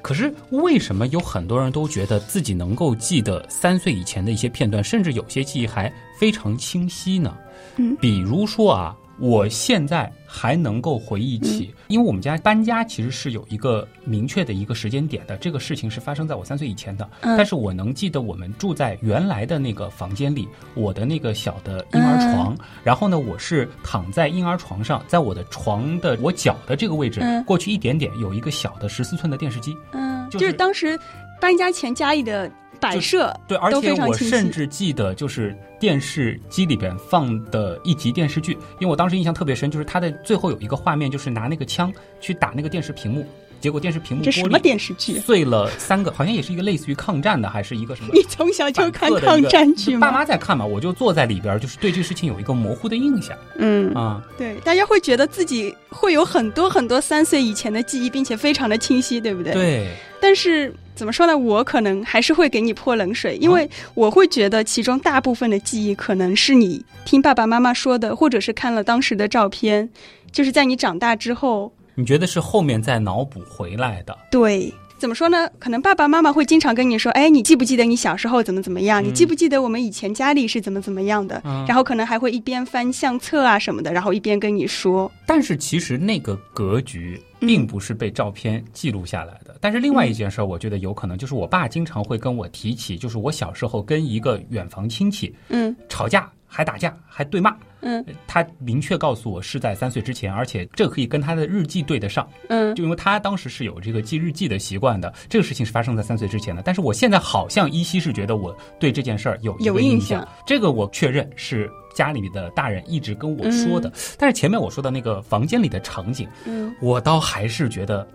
[0.02, 7.38] 可是为什么有很多人都觉得自己能够记得三岁以前的一些片段，甚至有些记忆还非常清晰呢？
[7.76, 17.08] 嗯比如说啊，我现在还能够回忆起，因为我们家搬家其实是有一个明确的一个时间点的，这个事情是发生在我三岁以前的。
[17.22, 29.78] 嗯但是我能记得我们住在原来的那个房间里，我的那个小的婴儿床，然后呢，我是躺在婴儿床上，在我的床的我脚的这个位置，嗯过去一点点有一个小的十四寸的电视机。
[29.92, 31.00] 嗯，就就是是当时
[31.40, 32.52] 搬家前家里的
[32.82, 43.26] 摆设，对，而都且我甚至记得，就是电视机里边放的一集电视剧，因为我当时印象特别深，就是它的最后有一个画面，就是拿那个枪去打那个电视屏幕，
[43.60, 45.20] 结果电视屏幕这什么电视剧？
[45.20, 50.12] 碎了三个，好像也是一个类似于抗战的，还是一个什么 你从小就看抗战剧爸？
[50.12, 54.22] 妈在看嘛，我就坐在里边，就是对这个事情有一个模糊的印象嗯，啊。
[54.38, 59.54] 对，大家会觉得自己会有很多很多三岁以前的记忆，并且非常的清晰，对不对？。
[59.54, 59.88] 对，
[60.20, 61.36] 但是怎么说呢？
[61.36, 69.90] 我可能还是会给你泼冷水，因为我会觉得其中大部分的记忆可能是你听爸爸妈妈说的，或者是看了当时的照片，
[70.32, 74.16] 就是在你长大之后，你觉得是后面再脑补回来的？
[74.30, 74.72] 对。
[75.02, 75.50] 怎么说呢？
[75.58, 79.02] 可能爸爸妈妈会经常跟你说：“哎，你记不记得你小时候怎么怎么样？
[79.02, 85.12] 嗯你记不记得我们以前家里是怎么怎么样的？”嗯然后可能还会一边翻相册啊什么的，然后一边跟你说。
[85.26, 89.58] 但是其实那个格局嗯并不是被照片记录下来的。
[89.60, 97.56] 但是另外一件事儿，我觉得有可能就是我爸经常会跟我提起，就是我小时候跟一个远房亲戚嗯吵架，还打架，还对骂。
[97.84, 105.12] 嗯他明确告诉我是在三岁之前，而且这可以跟他的日记对得上，嗯就因为他当时是有这个记日记的习惯的。
[105.28, 113.92] 这个事情是发生在三岁之前的，但是我现在好像依稀是觉得我对这件事儿有有印印象这个我确认是家里的大人一直跟我说的。
[114.20, 118.08] 但是前面我说的那个房间里的场景，嗯，我倒还是觉得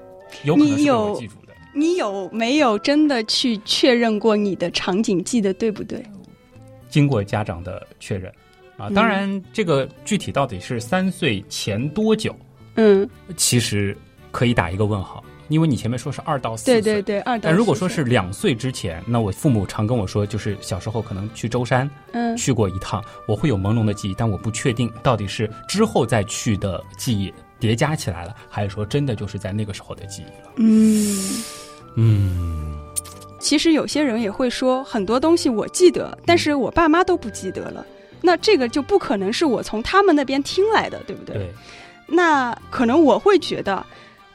[0.44, 1.52] 有可能是我记住的。
[1.74, 6.02] 你有没有真的去确认过你的场景记得对不对？
[6.96, 8.32] 经过家长的确认。
[8.78, 8.94] 啊，嗯。
[8.94, 12.34] 当然这个具体到底是三岁前多久，
[12.76, 13.06] 嗯，
[13.36, 13.94] 其实
[14.32, 16.80] 可以打一个问号，因为你前面说是二到四岁。
[16.80, 22.34] 对对对，二到但如果说是两岁之前，那我父母常跟我说，就是小时候可能去舟山嗯。
[22.34, 27.30] 去过一趟，我会有朦胧的记忆，但我不确定到底是之后再去的记忆
[27.60, 30.52] 叠加起来了，还是说真的就是在那个时候的记忆了。
[30.56, 31.42] 嗯，
[31.96, 32.78] 嗯，
[33.38, 37.84] 其实有些人也会说很多东西我记得，但是我爸妈都不记得了。
[38.20, 41.36] 那这个就不可能是我从他们那边听来的，对不对？
[41.36, 41.54] 对，
[42.06, 43.84] 那可能我会觉得。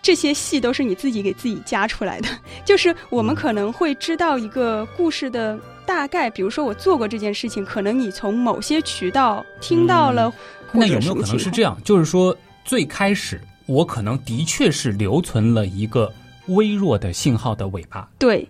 [0.03, 2.29] 这些戏都是你自己给自己加出来的，
[2.65, 10.33] 就是我们嗯可能会知道一个故事的大概，比如说我做过这件事情，可能你从某些渠道听到了，
[10.73, 11.77] 嗯那有没有可能是这样？
[11.83, 12.35] 就是说，
[12.65, 16.11] 最开始我可能的确是留存了一个
[16.47, 18.49] 微弱的信号的尾巴，对，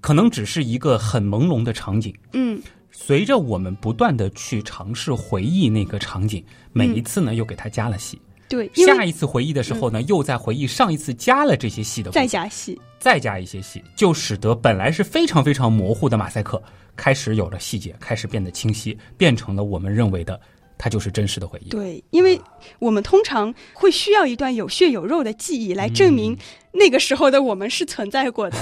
[0.00, 2.14] 可能只是一个很朦胧的场景。
[2.32, 8.20] 嗯随着我们不断的去尝试回忆那个场景，每一次呢又给它加了戏。
[8.48, 16.60] 对，下一次回忆的时候呢，又在回忆上一次加了这些戏的再加戏，再加一些戏，就使得本来是非常非常模糊的马赛克，
[16.96, 20.40] 开始有了细节，开始变得清晰，变成了我们认为的
[20.76, 21.68] 它就是真实的回忆。
[21.68, 22.40] 对，因为
[22.78, 26.36] 我们通常会需要一段有血有肉的记忆来证明
[26.72, 28.56] 那个时候的我们是存在过的，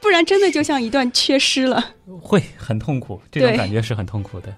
[0.00, 1.94] 不然真的就像一段缺失了。
[2.20, 4.54] 会很痛苦，这种感觉是很痛苦的。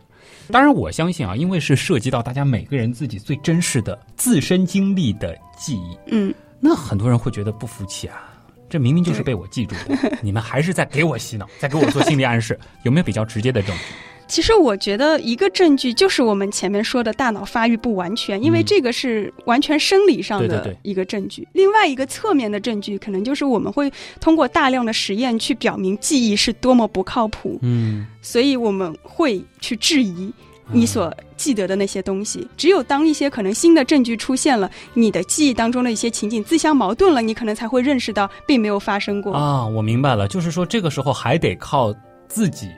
[0.53, 8.27] 当然，我相信啊，因为是涉及到大家每个人自己最真实的自身经历的记忆，嗯，那很多人会觉得不服气啊。
[8.69, 13.83] 这明明就是被我记住的， 你们还是在给我洗脑，在给我做心理暗示，有没有比较直接的证据？
[14.31, 21.47] 其实我觉得一个证据就是我们前面说的大脑发育不完全，因为这个是完全生理上的一个证据。
[21.53, 30.33] 另外一个侧面的证据，可能就是我们会通过大量的实验去表明记忆是多么不靠谱，嗯，所以我们会去质疑
[30.71, 32.47] 你所记得的那些东西。
[32.57, 39.35] 只有当一些可能新的证据出现了，你的记忆当中的一些情景自相矛盾了，你可能才会认识到并没有发生过。
[39.35, 41.93] 啊，我明白了，就是说这个时候还得靠
[42.29, 42.69] 自己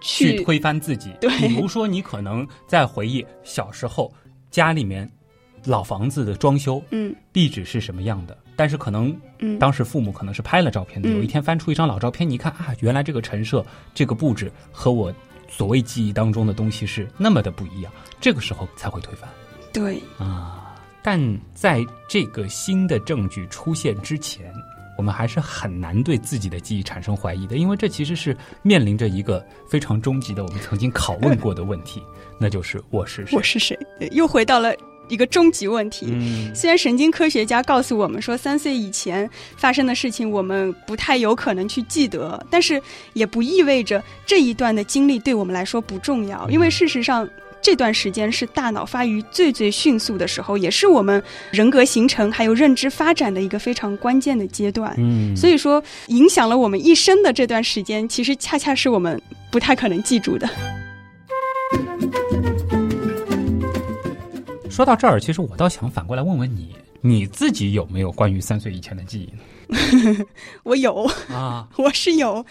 [0.00, 1.12] 去去推翻自己。
[1.20, 4.12] 对比如说你可能在回忆小时候
[4.50, 5.10] 家里面
[5.64, 15.12] 老房子的装修，嗯壁纸是什么样的，但是可能嗯，当时父母可能是拍了照片的，嗯有一天翻出一张老照片，你一看啊，原来这个陈设、这个布置和我
[15.48, 19.28] 所谓记忆当中的东西是那么的不一样，这个时候才会推翻
[19.72, 20.56] 对，啊。
[21.02, 21.18] 但
[21.54, 24.52] 在这个新的证据出现之前，
[25.00, 32.02] 我们还是很难对自己的记忆产生怀疑的，因为这其实是面临着一个非常终极的我们曾经拷问过的问题，
[32.38, 33.42] 那就是我是谁我。
[33.42, 33.78] 是谁？
[34.10, 34.74] 又回到了
[35.08, 36.08] 一个终极问题。
[36.10, 42.78] 嗯虽然神经科学家告诉我们说，三岁以前发生的事情我们不太有可能去记得，但是
[43.14, 47.26] 也不意味着这一段的经历对我们来说不重要，因为事实上。
[47.62, 54.94] 这段时间是大脑发育最最迅速的时候，也是我们人格形成还有认知发展的一个非常关键的阶段。
[54.96, 59.20] 嗯，所以说，影响了我们一生的这段时间，其实恰恰是我们
[59.50, 60.48] 不太可能记住的。
[64.70, 69.30] 说到这儿，其实我倒想反过来问问你，你自己有没有关于三岁以前的记忆
[70.64, 72.44] 我有，啊， 我是有，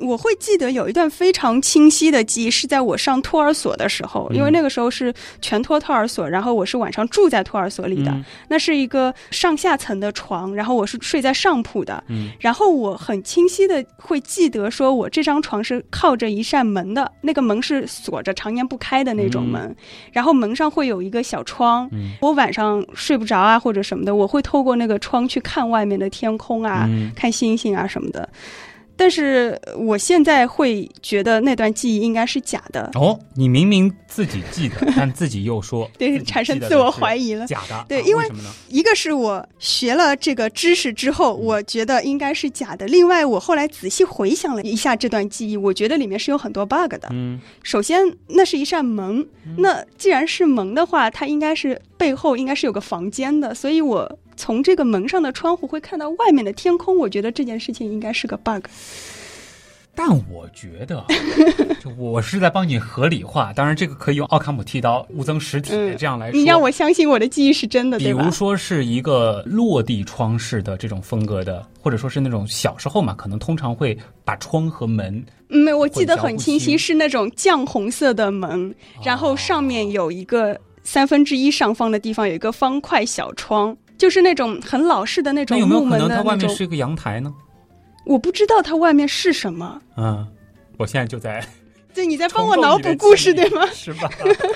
[0.00, 4.52] 我会记得有一段非常清晰的记忆，是在我上托儿所的时候，因为嗯。
[4.52, 8.24] 那个时候是全托托儿所，然后我是晚上住在托儿所里的，嗯。
[8.48, 12.30] 那是一个上下层的床，然后我是睡在上铺的，嗯。
[12.40, 19.74] 然后我很清晰的会记得，说我这张床是靠着一扇门的，那个门是锁着，常年不开的那种门，
[20.12, 21.88] 然后门上会有一个小窗。
[21.92, 22.12] 嗯。
[22.20, 28.28] 我晚上睡不着啊，或者什么的，我会透过那个窗去看外面的天空啊，嗯看星星啊什么的。
[28.94, 37.46] 但是我现在会觉得那段记忆应该是假的，哦，你明明自己记得， 但自己又说 对，产生自我怀疑了。
[37.46, 38.24] 假的，啊对因为？
[38.68, 42.86] 一个是我学了这个知识之后，我觉得应该是假的。
[42.86, 47.08] 另外，我后来仔细回想了一下这段记忆，我觉得里面是有很多 bug 的。
[47.10, 47.98] 嗯首先，
[48.28, 56.96] 那是一扇门，那既然是门的话，它应该是背后应该是有个房间的，所以我从这个门上的窗户会看到外面的天空。
[56.96, 58.64] 我觉得这件事情应该是个 bug。
[59.94, 61.04] 但我觉得，
[61.78, 63.52] 就我是在帮你合理化。
[63.52, 66.40] 当然，这个可以用奥卡姆剃刀、勿增实体嗯这样来说。
[66.40, 68.30] 你让我相信我的记忆是真的，比如？
[68.30, 86.36] 说是一个落地窗式的这种风格的，或者说是那种小时候嘛，可能通常会把窗和门嗯，我记得很清晰，是那种酱红色的门，然后上面有一个三分之一上方的地方有一个方块小窗，就是那种很老式的那那种有没有可木门的能它外。
[86.36, 87.32] 面是一个阳台呢？
[88.04, 89.80] 我不知道它外面是什么。
[89.96, 90.26] 嗯，
[90.76, 91.44] 我现在就在
[91.94, 93.66] 对，你在帮我脑补故事，对吗？
[93.72, 94.10] 是吧？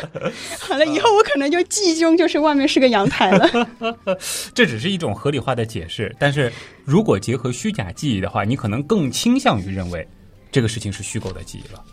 [0.59, 3.69] 好了，以后我可能就记忆中就是外面是个阳台了。
[4.55, 6.51] 这只是一种合理化的解释，但是
[6.85, 10.07] 如果结合虚假记忆的话，你可能更倾向于认为
[10.51, 11.85] 这个事情是虚构的记忆了。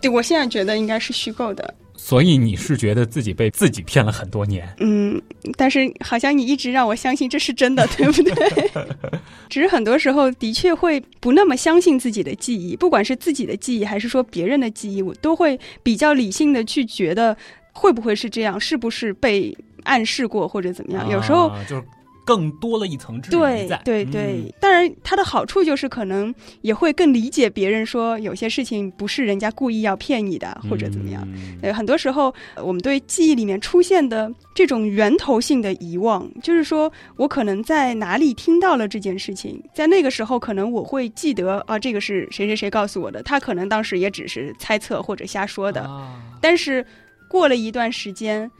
[0.00, 1.74] 对，我现在觉得应该是虚构的。
[2.04, 4.68] 所以你是觉得自己被自己骗了很多年？
[4.80, 5.22] 嗯，
[5.56, 8.70] 但是好像你一直让我相信这是真的，对不对？
[9.48, 17.36] 只是很多时候的确会不那么相信自己的记忆，不管是自己的记忆还是说别人的记忆，我都会比较理性的去觉得
[17.72, 21.08] 会不会是这样，是不是被暗示过或者怎么样。
[21.08, 21.82] 有时候啊就是
[22.24, 23.80] 更多了一层质疑对在。
[23.84, 31.26] 对对，当然它的好处就是可能也会更理解别人说有些事情不是人家故意要骗你的，嗯或者怎么样。
[31.34, 46.84] 嗯呃，很多时候呃我们对记忆里面出现的这种源头性的遗忘，就是说我可能在哪里听到了这件事情，在那个时候可能我会记得啊，这个是谁谁谁告诉我的，他可能当时也只是猜测或者瞎说的，啊但是
[47.28, 48.50] 过了一段时间。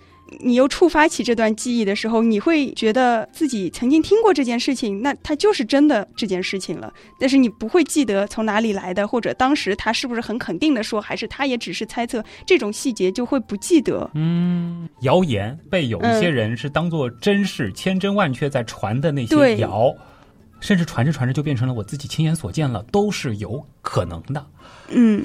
[0.41, 6.93] 你又触发起这段记忆的时候，你会觉得自己曾经听过这件事情，那它就是真的这件事情了。
[7.21, 14.11] 但是你不会记得从哪里来的，或者当时他是不是很肯定的说，还是他也只是猜测，这种细节就会不记得。
[14.15, 19.95] 嗯，谣言被有一些人是当做真事，千真万确在传的那些谣，
[20.61, 24.47] 甚至传着传着就变成了我自己亲眼所见了，都是有可能的。
[24.89, 25.25] 嗯，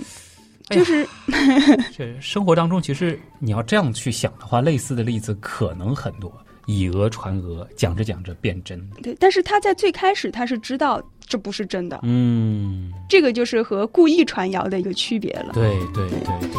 [0.70, 1.08] 就是
[1.96, 6.32] 这生活当中，其实你要这样去想的话，类似的例子可能很多。
[6.66, 8.78] 以讹传讹，讲着讲着变真。
[9.02, 15.54] 对，但是他在最开始他是知道这不是真的，嗯，这个就是和故意传谣的一个区别了。
[15.54, 16.50] 对对对对。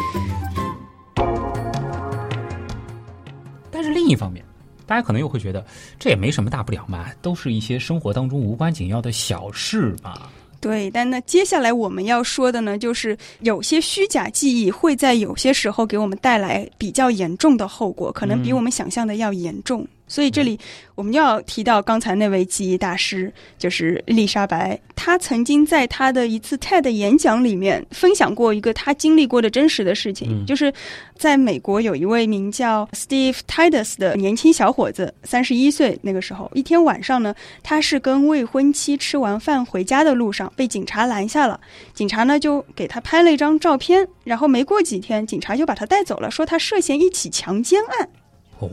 [3.69, 4.43] 但是另一方面，
[4.87, 5.63] 大家可能又会觉得
[5.99, 10.27] 这也没什么大不了嘛，都是一些生活当中无关紧要的小事嘛。
[10.61, 19.87] 对，但那接下来我们要说的呢，就是有些虚假记忆会在有些时候给我们带来比较严重的后果，可能比嗯我们想象的要严重。
[20.09, 20.59] 所以这里
[20.95, 24.77] 我们就要提到刚才那位记忆大师，就是丽莎白。
[24.93, 30.73] 她曾经在她的一次 TED 演讲里面分享过一个她经历过的真实的事情，嗯就是
[31.15, 37.33] 在美国有一位名叫 Steve Titus 的年轻小伙子，三十一岁那个时候，一天晚上呢，
[37.63, 41.59] 他是跟未婚妻吃完饭回家的路上被警察拦下了，
[41.93, 48.09] 警察呢就给他拍了一张照片，然后没过几天，警察就把他带走了，说他涉嫌一起强奸案。
[48.59, 48.69] 哦，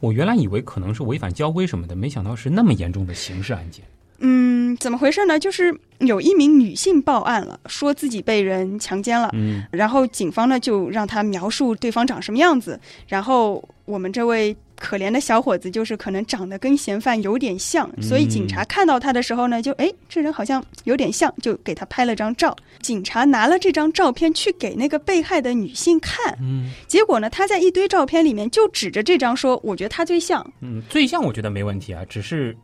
[0.00, 3.84] 我原来以为可能是违反交规什么的，没想到是那么严重的刑事案件。
[4.22, 5.38] 嗯，怎么回事呢？
[5.38, 12.78] 就是有一名女性报案了，说自己被人强奸了，嗯然后警方呢就让她描述对方长什么样子，
[13.08, 22.56] 然后我们这位可怜的小伙子就是可能长得跟嫌犯有点像，所以警察看到他的时候呢，就哎这人好像有点像，就给他拍了张照。
[22.80, 30.44] 警察拿了这张照片去给那个被害的女性看，嗯结果呢他在一堆照片里面就指着这张说，我觉得他最像。
[30.60, 32.56] 嗯，最像我觉得没问题啊，只是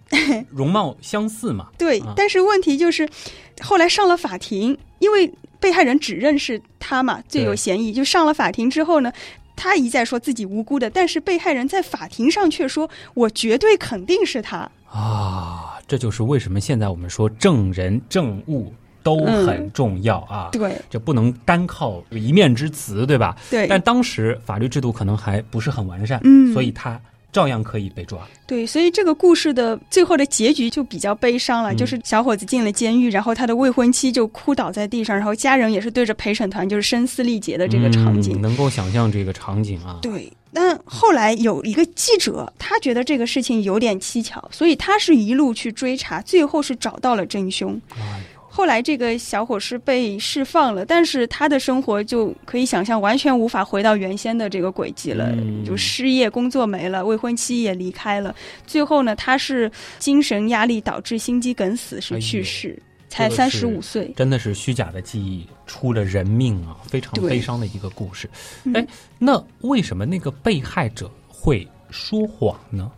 [0.51, 1.69] 容貌相似嘛。
[1.77, 3.07] 对啊，但是问题就是，
[3.61, 7.93] 后来上了法庭，因为被害人只认识他嘛，最有嫌疑。
[7.93, 9.13] 就上了法庭之后呢，
[9.57, 14.71] 他一再说自己无辜的，但是被害人在法庭上却说：“我绝对肯定是他。
[14.89, 20.51] 啊，这就是为什么现在我们说证人证物都很重要啊。
[20.53, 23.37] 对这不能单靠一面之词，对吧？
[23.51, 27.01] 对但当时法律制度可能还不是很完善，嗯所以他
[27.37, 28.19] 照样可以被抓。
[28.47, 38.39] 对，所以这个故事的最后的结局就比较悲伤了，嗯就是小伙子进了监狱，然后他的未婚妻就哭倒在地上，然后家人也是对着陪审团就是声嘶力竭的这个场景。
[38.39, 39.99] 嗯能够想象这个场景啊。
[40.01, 47.79] 对，但后来有一个记者，他觉得这个事情有点蹊跷，所以他是一路去追查，最后是找到了真凶。
[48.57, 58.35] 后来这个小伙是被释放了，但是他的生活就可以想象完全无法回到原先的这个轨迹了，嗯就失业，工作没了，未婚妻也离开了，
[58.67, 62.81] 最后呢，他是精神压力导致心肌梗死是去世，
[63.11, 64.11] 才三十五岁。
[64.17, 68.27] 真的是虚假的记忆出了人命啊，非常悲伤的一个故事。
[68.65, 68.87] 嗯哎，
[69.19, 72.91] 那为什么那个被害者会说谎呢？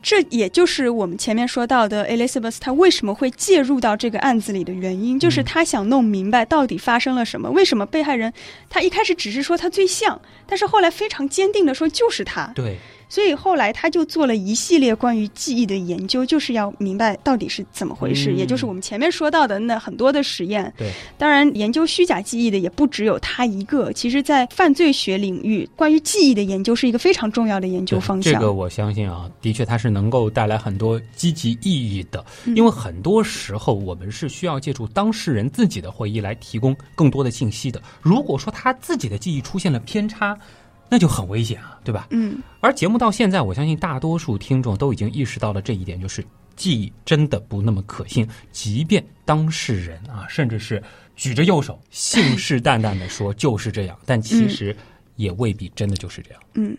[0.00, 7.50] 这也就是我们前面说到的 Elizabeth 她为什么会介入到这个案子里的原因，就是她想弄明白到底发生了什么。
[7.50, 8.32] 为什么被害人
[8.70, 12.46] 她一开始只是说她最像，但是后来非常坚定的说就是她。
[12.54, 12.76] 对，
[13.08, 20.72] 所以后来他就做了一系列关于记忆的研究，就是要明白到底是怎么回事，嗯也就是我们前面说到的那很多的实验。
[20.76, 28.32] 对，当然研究虚假记忆的也不只有他一个，其实在犯罪学领域，关于记忆的研究是一个非常重要的研究方向。
[28.32, 37.80] 这个我相信啊，的确它是能够带来很多积极意义的，嗯因为很多时候我们是需要借助当事人自己的回忆来提供更多的信息的。
[38.02, 40.36] 如果说他自己的记忆出现了偏差，
[40.88, 42.06] 那就很危险啊，对吧？
[42.10, 46.24] 嗯，而节目到现在，我相信大多数听众都已经意识到了这一点，就是
[46.56, 48.26] 记忆真的不那么可信。
[48.50, 50.82] 即便当事人啊，甚至是
[51.14, 54.74] 举着右手信誓旦旦的说就是这样，但其实
[55.16, 56.40] 也未必真的就是这样。
[56.54, 56.76] 嗯。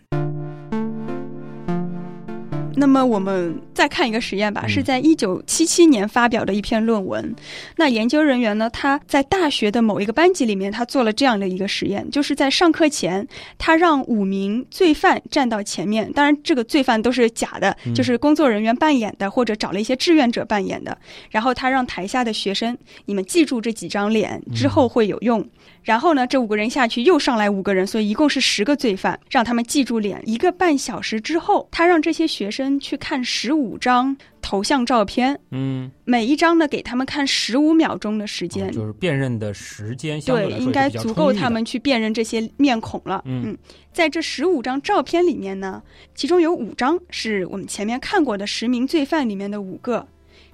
[2.80, 7.36] 那么我们再看一个实验吧，嗯是在一九七七年发表的一篇论文。
[7.76, 13.28] 那研究人员呢，他在大学的某一个班级里面，他做了这样的一个实验，就是在上课前，
[13.58, 20.98] 他让五名罪犯站到前面，当然这个罪犯都是假的，嗯就是工作人员扮演的，或者找了一些志愿者扮演的。
[21.30, 25.46] 然后他让台下的学生，你们记住这几张脸，之后会有用。
[25.90, 30.22] 然后呢，这五个人下去又上来五个人，所以一共是十个罪犯，让他们记住脸。
[30.24, 38.72] 一个半小时之后，他让这些学生去看十五张头像照片，嗯，每一张呢给他们看十五秒钟的时间。
[38.72, 43.24] 就是辨认的时间相对对，应该足够他们去辨认这些面孔了。
[43.26, 43.58] 嗯
[43.92, 45.82] 在这十五张照片里面呢，
[46.14, 50.08] 其中有五张是我们前面看过的十名罪犯里面的五个，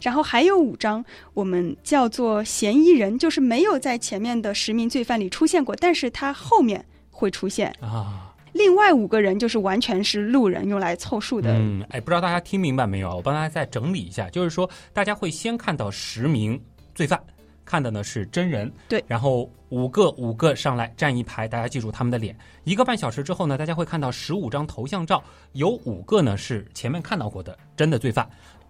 [0.06, 1.03] 然后还有五张
[1.34, 7.76] 我们叫做嫌疑人，就是没有在前面的十名罪犯里出现过，但是他后面会出现。
[7.82, 8.32] 啊。
[8.53, 11.56] 另外五个人就是完全是路人用来凑数的。
[11.58, 13.16] 嗯，哎，不知道大家听明白没有啊？
[13.16, 16.58] 我帮大家再整理一下，就是说，大家会先看到十名
[16.93, 17.20] 罪犯，
[17.66, 22.34] 看的呢是真人，对然后五个五个上来站一排，大家记住他们的脸。
[22.64, 28.26] 一个半小时之后呢，大家会看到十五张头像照，有五个呢是前面看到过的真的罪犯，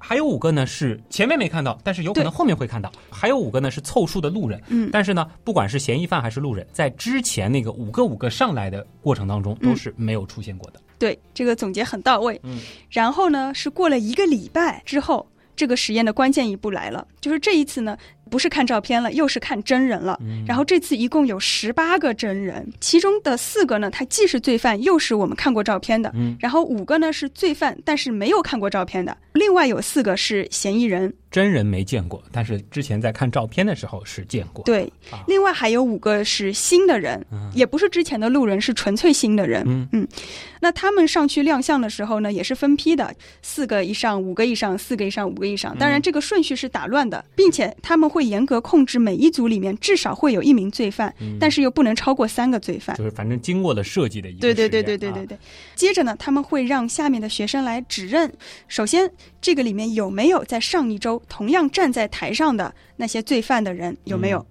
[0.08, 4.62] 还有五个呢是前面没看到，但是有可能后面会看到，还有五个呢是凑数的路人。
[4.68, 10.80] 嗯但是呢，不管是嫌疑犯还是路人，在之前那个五个五个上来的过程当中，都嗯是没有出现过的。
[11.00, 12.40] 对，这个总结很到位。
[12.44, 17.98] 嗯，然后呢，是过了一个礼拜之后，这个实验的关键一步来了，就是这一次呢，
[18.30, 20.20] 不是看照片了，又是看真人了。
[20.22, 26.12] 嗯然后这次一共有十八个真人，其中的四个呢，他既是罪犯，又是我们看过照片的。
[26.16, 31.14] 嗯，然后五个呢是罪犯，但是没有看过照片的，另外有四个是嫌疑人。
[31.36, 34.64] 真人没见过，但是之前在看照片的时候是见过。
[34.64, 39.62] 对啊，另外还有五个是新的人，嗯也不是之前的路人，是纯粹新的人。
[39.68, 40.08] 嗯嗯
[40.62, 45.78] 那他们上去亮相的时候呢，也是分批的，四个以上、五个以上、四个以上、五个以上。
[45.78, 52.96] 当然，这个顺序是打乱的，并且他们会严格控制每一组里面至少会有一名罪犯，嗯但是又不能超过三个罪犯。
[52.96, 55.38] 就是反正经过了设计的一个对对对对对对对。
[55.76, 58.32] 接着呢，他们会让下面的学生来指认，
[58.70, 59.12] 首先
[59.42, 64.40] 这个里面有没有在上一周同样站在台上的那些罪犯的人有没有？
[64.40, 64.46] 嗯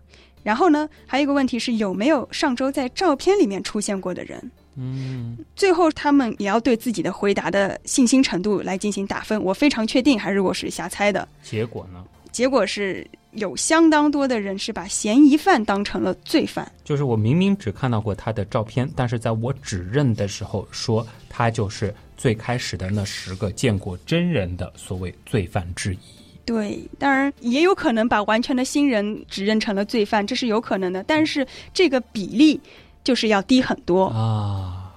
[0.45, 4.51] 然后呢，还有一个问题是有没有上周在照片里面出现过的人？
[4.77, 9.43] 嗯最后，他们也要对自己的回答的信心程度来进行打分。
[9.43, 11.27] 我非常确定，还是我是瞎猜的？
[11.43, 16.71] 结果呢，结果是有相当多的人是把嫌疑犯当成了罪犯。
[16.85, 25.99] 就是我明明只看到过他的照片，但是在我指认的时候说他就是最开始的那十个见过真人的所谓罪犯之一。
[26.45, 31.03] 对，当然也有可能把完全的新人指认成了罪犯，这是有可能的。
[31.05, 32.61] 但是这个比例
[33.03, 34.07] 就是要低很多。
[34.07, 34.93] 啊，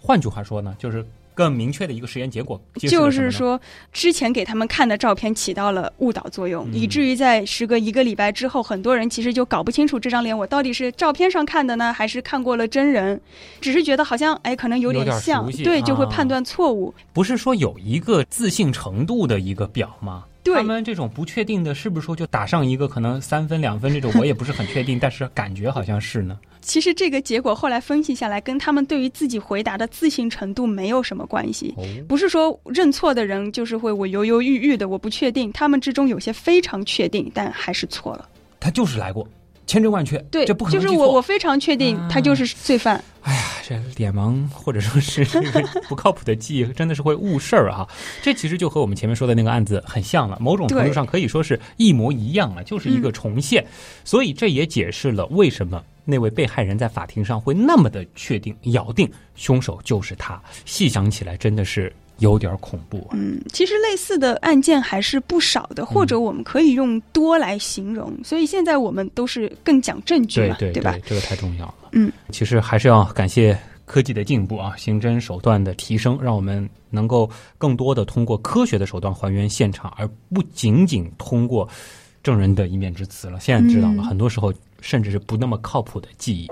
[0.00, 3.60] 换句话说呢，就是更明确的一个实验结果，就是说，
[3.92, 13.18] 之前给他们看的照片起到了误导作用，嗯以至于在时隔一个礼拜之后，很多人其实就搞不清楚这张脸我到底是照片上看的呢，还是看过了真人，
[13.60, 16.94] 只是觉得好像哎，可能有有点像，对，就会啊判断错误。
[17.12, 20.24] 不是说有一个自信程度的一个表吗？
[20.42, 26.38] 对他们这种不确定的，是不是说就打上一个可能三分两分这种，我也不是很确定，但是感觉好像是呢。
[26.60, 31.74] 其实这个结果后来分析下来，跟他们对于自己回答的自信程度没有什么关系。
[31.76, 35.50] 哦，不是说认错的人就是会我犹犹豫豫的，我不确定。
[35.52, 38.28] 他们之中有些非常确定，但还是错了。
[38.60, 39.28] 他就是来过，
[39.72, 43.02] 千真万确，对，这不可能记错是我我非常确定啊他就是罪犯。
[43.22, 45.24] 哎呀，这脸盲或者说是
[45.88, 47.88] 不靠谱的记忆，真的是会误事儿啊！
[48.20, 53.64] 这其实就和我们前面说的那个案子很像了，某种程度上可以说是一模一样了，就是一个重现。
[54.04, 60.38] 所以这也解释了为什么那位被害人在法庭上会那么的确定、咬定凶手就是他。
[60.66, 63.12] 细想起来，真的是有点恐怖啊！
[63.14, 68.12] 嗯，其实类似的案件还是不少的，或嗯者我们可以用多来形容。
[68.22, 70.96] 所以现在我们都是更讲证据嘛，对对吧？
[71.04, 71.74] 这个太重要了。
[71.92, 81.68] 嗯，其实还是要感谢科技的进步啊，刑侦手段的提升，让我们能够更多的通过科学的手段还原现场，而不仅仅通过
[82.22, 83.40] 证人的一面之词了。
[83.40, 86.48] 现在知道了，嗯很多时候甚至是不那么靠谱的记忆。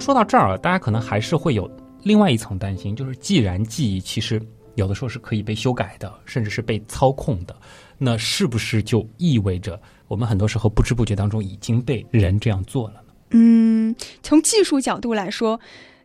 [0.00, 1.70] 说到这儿，大家可能还是会有
[2.02, 4.40] 另外一层担心，就是既然记忆其实
[4.74, 7.54] 有的时候是可以被修改的，甚至是被操控的，
[7.98, 13.12] 那是不是就意味着我们很多时候不知不觉当中已经被人这样做了呢？
[13.32, 15.60] 嗯，从技术角度来说。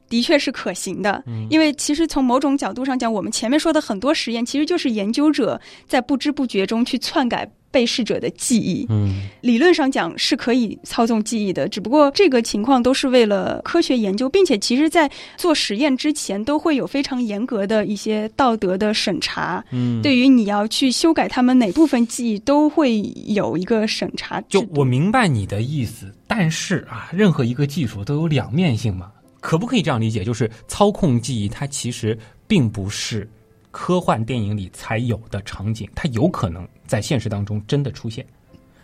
[0.10, 8.86] 的确是可行的，嗯因为其实从某种角度上讲，我们前面说的很多实验，其实就是研究者在不知不觉中去篡改被试者的记忆。
[8.90, 19.64] 嗯理论上讲是可以操纵记忆的，只不过这个情况都是为了科学研究，并且其实在做实验之前都会有非常严格的一些道德的审查。
[19.72, 24.66] 嗯，对于你要去修改他们哪部分记忆，都会有一个审查就。
[24.74, 29.12] 我明白你的意思，但是啊，任何一个技术都有两面性嘛，
[29.46, 30.24] 可不可以这样理解？
[30.24, 32.18] 就是操控记忆，它其实
[32.48, 33.30] 并不是
[33.70, 38.26] 科幻电影里才有的场景，它有可能在现实当中真的出现。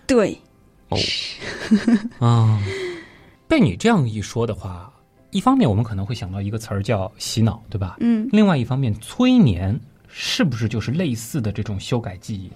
[0.06, 0.38] 对，
[0.90, 0.98] 哦，
[2.22, 2.62] 啊，
[3.48, 4.94] 被你这样一说的话，
[5.32, 7.98] 一方面我们可能会想到一个词儿叫洗脑，对吧？
[8.00, 12.52] 嗯另外一方面，催眠是不是就是类似的这种修改记忆？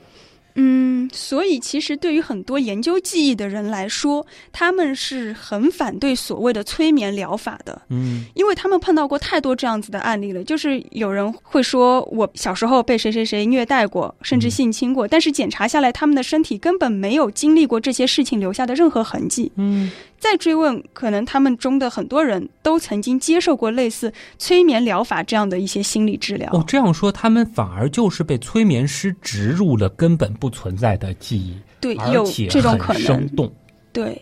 [0.56, 7.82] 嗯，所以其实对于很多研究记忆的人来说，他们是很反对所谓的催眠疗法的。
[7.89, 19.51] 嗯因为他们碰到过太多这样子的案例了，就是有人会说我小时候被谁谁谁虐待过，甚至性侵过，但是检查下来，他们的身体根本没有经历过这些事情留下的任何痕迹。
[19.58, 19.91] 嗯
[20.26, 26.49] 再追问，可能他们中的很多人都曾经接受过类似催眠疗法这样的一些心理治疗。
[26.51, 33.30] 哦，这样说，他们反而就是被催眠师植入了根本不存在的记忆，对，有这种可能生。
[33.36, 33.53] 动。
[33.93, 34.19] 对，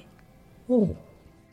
[0.67, 0.85] 哦，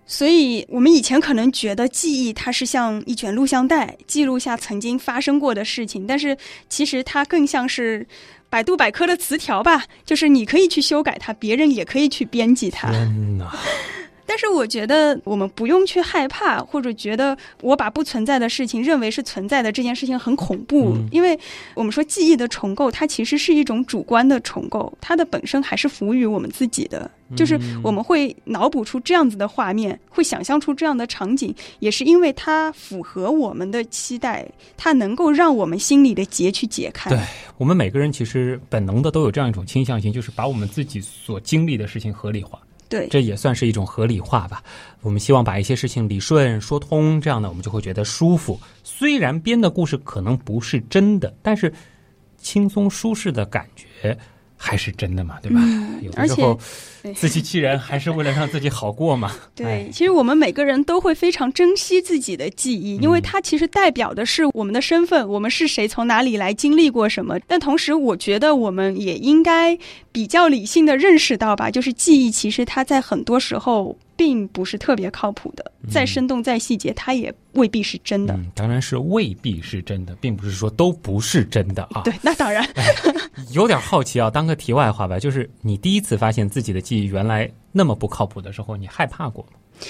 [0.04, 6.36] 所以我们以前可能觉得记忆它是像一卷录像带，记录下曾经发生过的事情，但是
[6.68, 8.04] 其实它更像是
[8.48, 12.90] 百度百科的词条吧，就是你可以去修改它，别人也可以去编辑它。
[12.90, 13.56] 天哪！
[14.30, 21.36] 但是我觉得我们不用去害怕，或者觉得我把不存在的事情认为是存在的这件事情很恐怖，嗯因为
[21.74, 27.10] 我们说记忆的重构，它其实是一种主观的重构，它的本身还是服务于我们自己的。
[27.36, 37.10] 就是我们会脑补出这样子的画面，会想象出这样的场景，也是因为它符合我们的期待，它能够让我们心里的结去解开。
[37.10, 37.18] 对
[37.56, 42.58] 我们每个人其实本能的都有这样一种倾向性，就是把我们自己所经历的事情合理化，
[42.90, 44.62] 对这也算是一种合理化吧。
[45.00, 48.60] 我们希望把一些事情理顺说通，这样呢，我们就会觉得舒服。
[48.84, 51.72] 虽然编的故事可能不是真的，但是
[52.36, 54.18] 轻松舒适的感觉
[54.62, 55.60] 还是真的嘛，对吧？
[56.02, 56.60] 有时候
[57.14, 59.32] 自欺欺人，还是为了让自己好过嘛。
[59.56, 67.38] 对，哎其实我们每个人都会非常珍惜自己的记忆，因为它其实代表的是我们的身份，我们是谁，从哪里来，经历过什么。
[67.46, 69.78] 但同时，我觉得我们也应该
[70.12, 78.34] 比较理性的认识到吧，就是记忆其实它在很多时候并不是特别靠谱的，再生动再细节，它也未必是真的。
[78.34, 82.02] 嗯，当然是未必是真的，并不是说都不是真的啊。
[82.04, 82.62] 对，那当然，
[83.52, 89.86] 有点好奇啊，当个题外话吧，就是你第一次发现自己的记忆原来那么不靠谱的时候，你害怕过吗？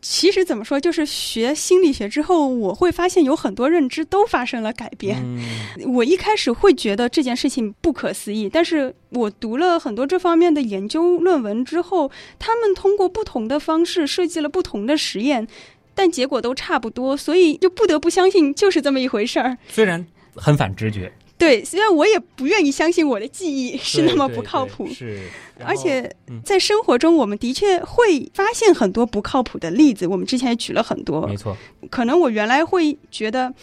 [0.00, 5.18] 其实怎么说，就是学心理学之后，我会发现有很多认知都发生了改变。
[5.24, 5.40] 嗯
[5.94, 15.46] 我一开始会觉得这件事情不可思议，但是我读了很多这方面的研究论文之后，他们通过不同的方式设计了不同的实验，
[15.94, 19.58] 但结果都差不多，所以就不得不相信就是这么一回事儿。
[19.68, 25.22] 虽然很反直觉，对，虽然我也不愿意相信我的记忆是那么不靠谱对，是，
[25.64, 30.06] 而且嗯在生活中，我们的确会发现很多不靠谱的例子。
[30.06, 31.56] 我们之前也举了很多没，错，
[31.90, 33.54] 可能我原来会觉得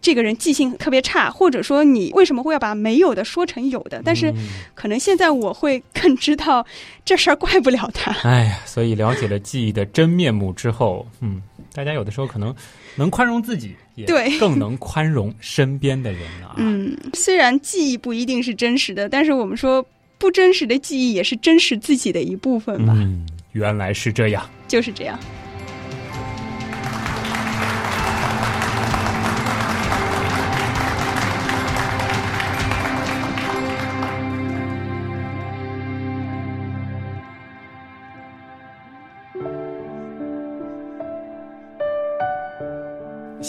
[0.00, 4.00] 这个人记性特别差，或者说你为什么会要把没有的说成有的？
[4.04, 4.36] 但是嗯
[4.74, 6.64] 可能现在我会更知道
[7.04, 8.12] 这事儿怪不了他。
[8.28, 11.42] 哎呀，所以了解了记忆的真面目之后，嗯，
[11.74, 12.54] 大家有的时候可能
[12.94, 16.54] 能宽容自己，也对更能宽容身边的人啊。
[16.56, 19.84] 嗯，虽然记忆不一定是真实的，但是我们说
[20.16, 24.48] 不真实的记忆也是真实自己的一部分吧，嗯，原来是这样。
[24.68, 25.18] 就是这样。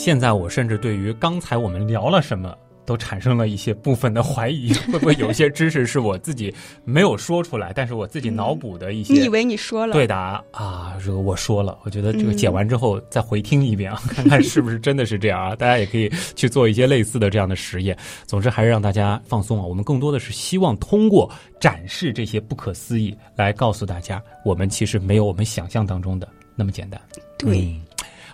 [0.06, 2.56] 现在我甚至对于刚才我们聊了什么。
[2.88, 6.54] 都产生了一些部分的怀疑， 会不会有一些知识是我自己
[6.84, 9.12] 没有说出来，但是我自己脑补的一些？
[9.12, 9.94] 你以为你说了？
[9.94, 15.56] 对答啊，这个我说了，我觉得这个嗯剪完之后再回听一遍啊， 看看是不是真的是这样啊。
[15.56, 17.98] 大家也可以去做一些类似的这样的实验。
[18.28, 19.66] 总之还是让大家放松啊。
[19.66, 21.28] 我们更多的是希望通过
[21.60, 27.02] 展示这些不可思议，来告诉大家，我们其实没有我们想象当中的那么简单。
[27.40, 27.82] 对嗯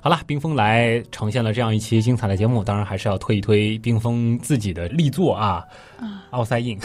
[0.04, 5.64] 好了，冰峰来呈现了这样一期精彩的节目，当然还是要推一推冰峰自己的力作啊，
[6.32, 6.76] 奥赛印。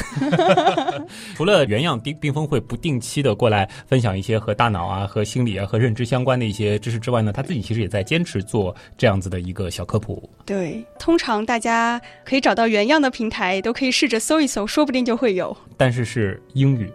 [1.34, 10.28] 除了原样，冰冰峰会不定期的过来分享一些和大脑啊、和心理啊、和认知相关的一些知识之外呢，他自己其实也在坚持做这样子的一个小科普。
[10.44, 16.92] 对，通常大家可以找到原样的平台，都可以试着搜一搜，说不定就会有，但是是英语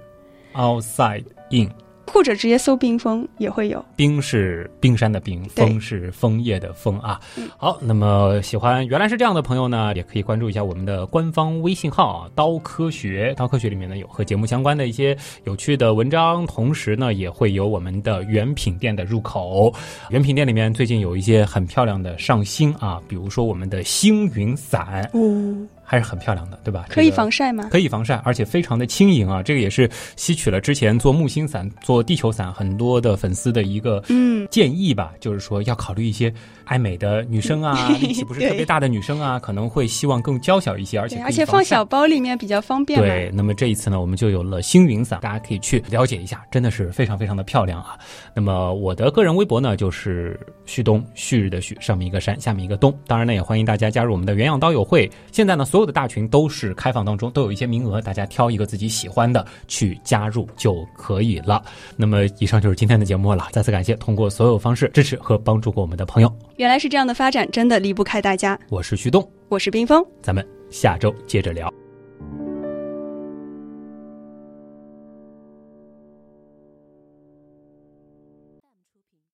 [0.54, 1.68] ，outside in。
[2.08, 3.84] 或者直接搜冰封也会有。
[3.96, 7.50] 冰是冰山的冰，对枫是枫叶的枫啊嗯。
[7.58, 13.34] 好，那么喜欢原来是这样的朋友呢，也可以关注一下我们的官方微信号啊，刀科学。
[13.38, 19.74] 刀科学里面呢有和节目相关的一些有趣的文章，同时呢也会有我们的原品店的入口。
[20.10, 25.56] 原品店里面最近有一些很漂亮的上新啊，比如说我们的星云伞，哦，
[25.92, 26.86] 还是很漂亮的，对吧？
[26.88, 27.68] 可以防晒吗？
[27.70, 29.44] 可以防晒，而且非常的轻盈啊！
[29.44, 36.34] 这个也是吸取了之前做木星伞、做地球伞很多的粉丝的一个嗯，建议吧，就是说要考虑一些
[36.64, 42.98] 爱美的女生啊， 力气不是特别大的女生啊，可能会希望更娇小一些，而且而且放小包里面比较方便。
[42.98, 48.00] 对，那么这一次呢，我们就有了星云伞，大家可以去了解一下，真的是非常非常的漂亮啊。
[48.34, 52.98] 那么我的个人微博呢，就是旭东，旭日的旭，上面一个山，下面一个东。
[53.06, 55.12] 当然呢，也欢迎大家加入我们的原样刀友会。
[55.34, 61.64] 现在呢，所有的大群都是开放当中，都有一些名额，大家挑一个自己喜欢的去加入就可以了。
[61.96, 66.32] 那么以上就是今天的节目了，再次感谢通过所有方式支持和帮助过我们的朋友。
[66.58, 68.60] 原来是这样的发展，真的离不开大家。
[68.70, 71.81] 我是旭东，我是冰峰，咱们下周接着聊。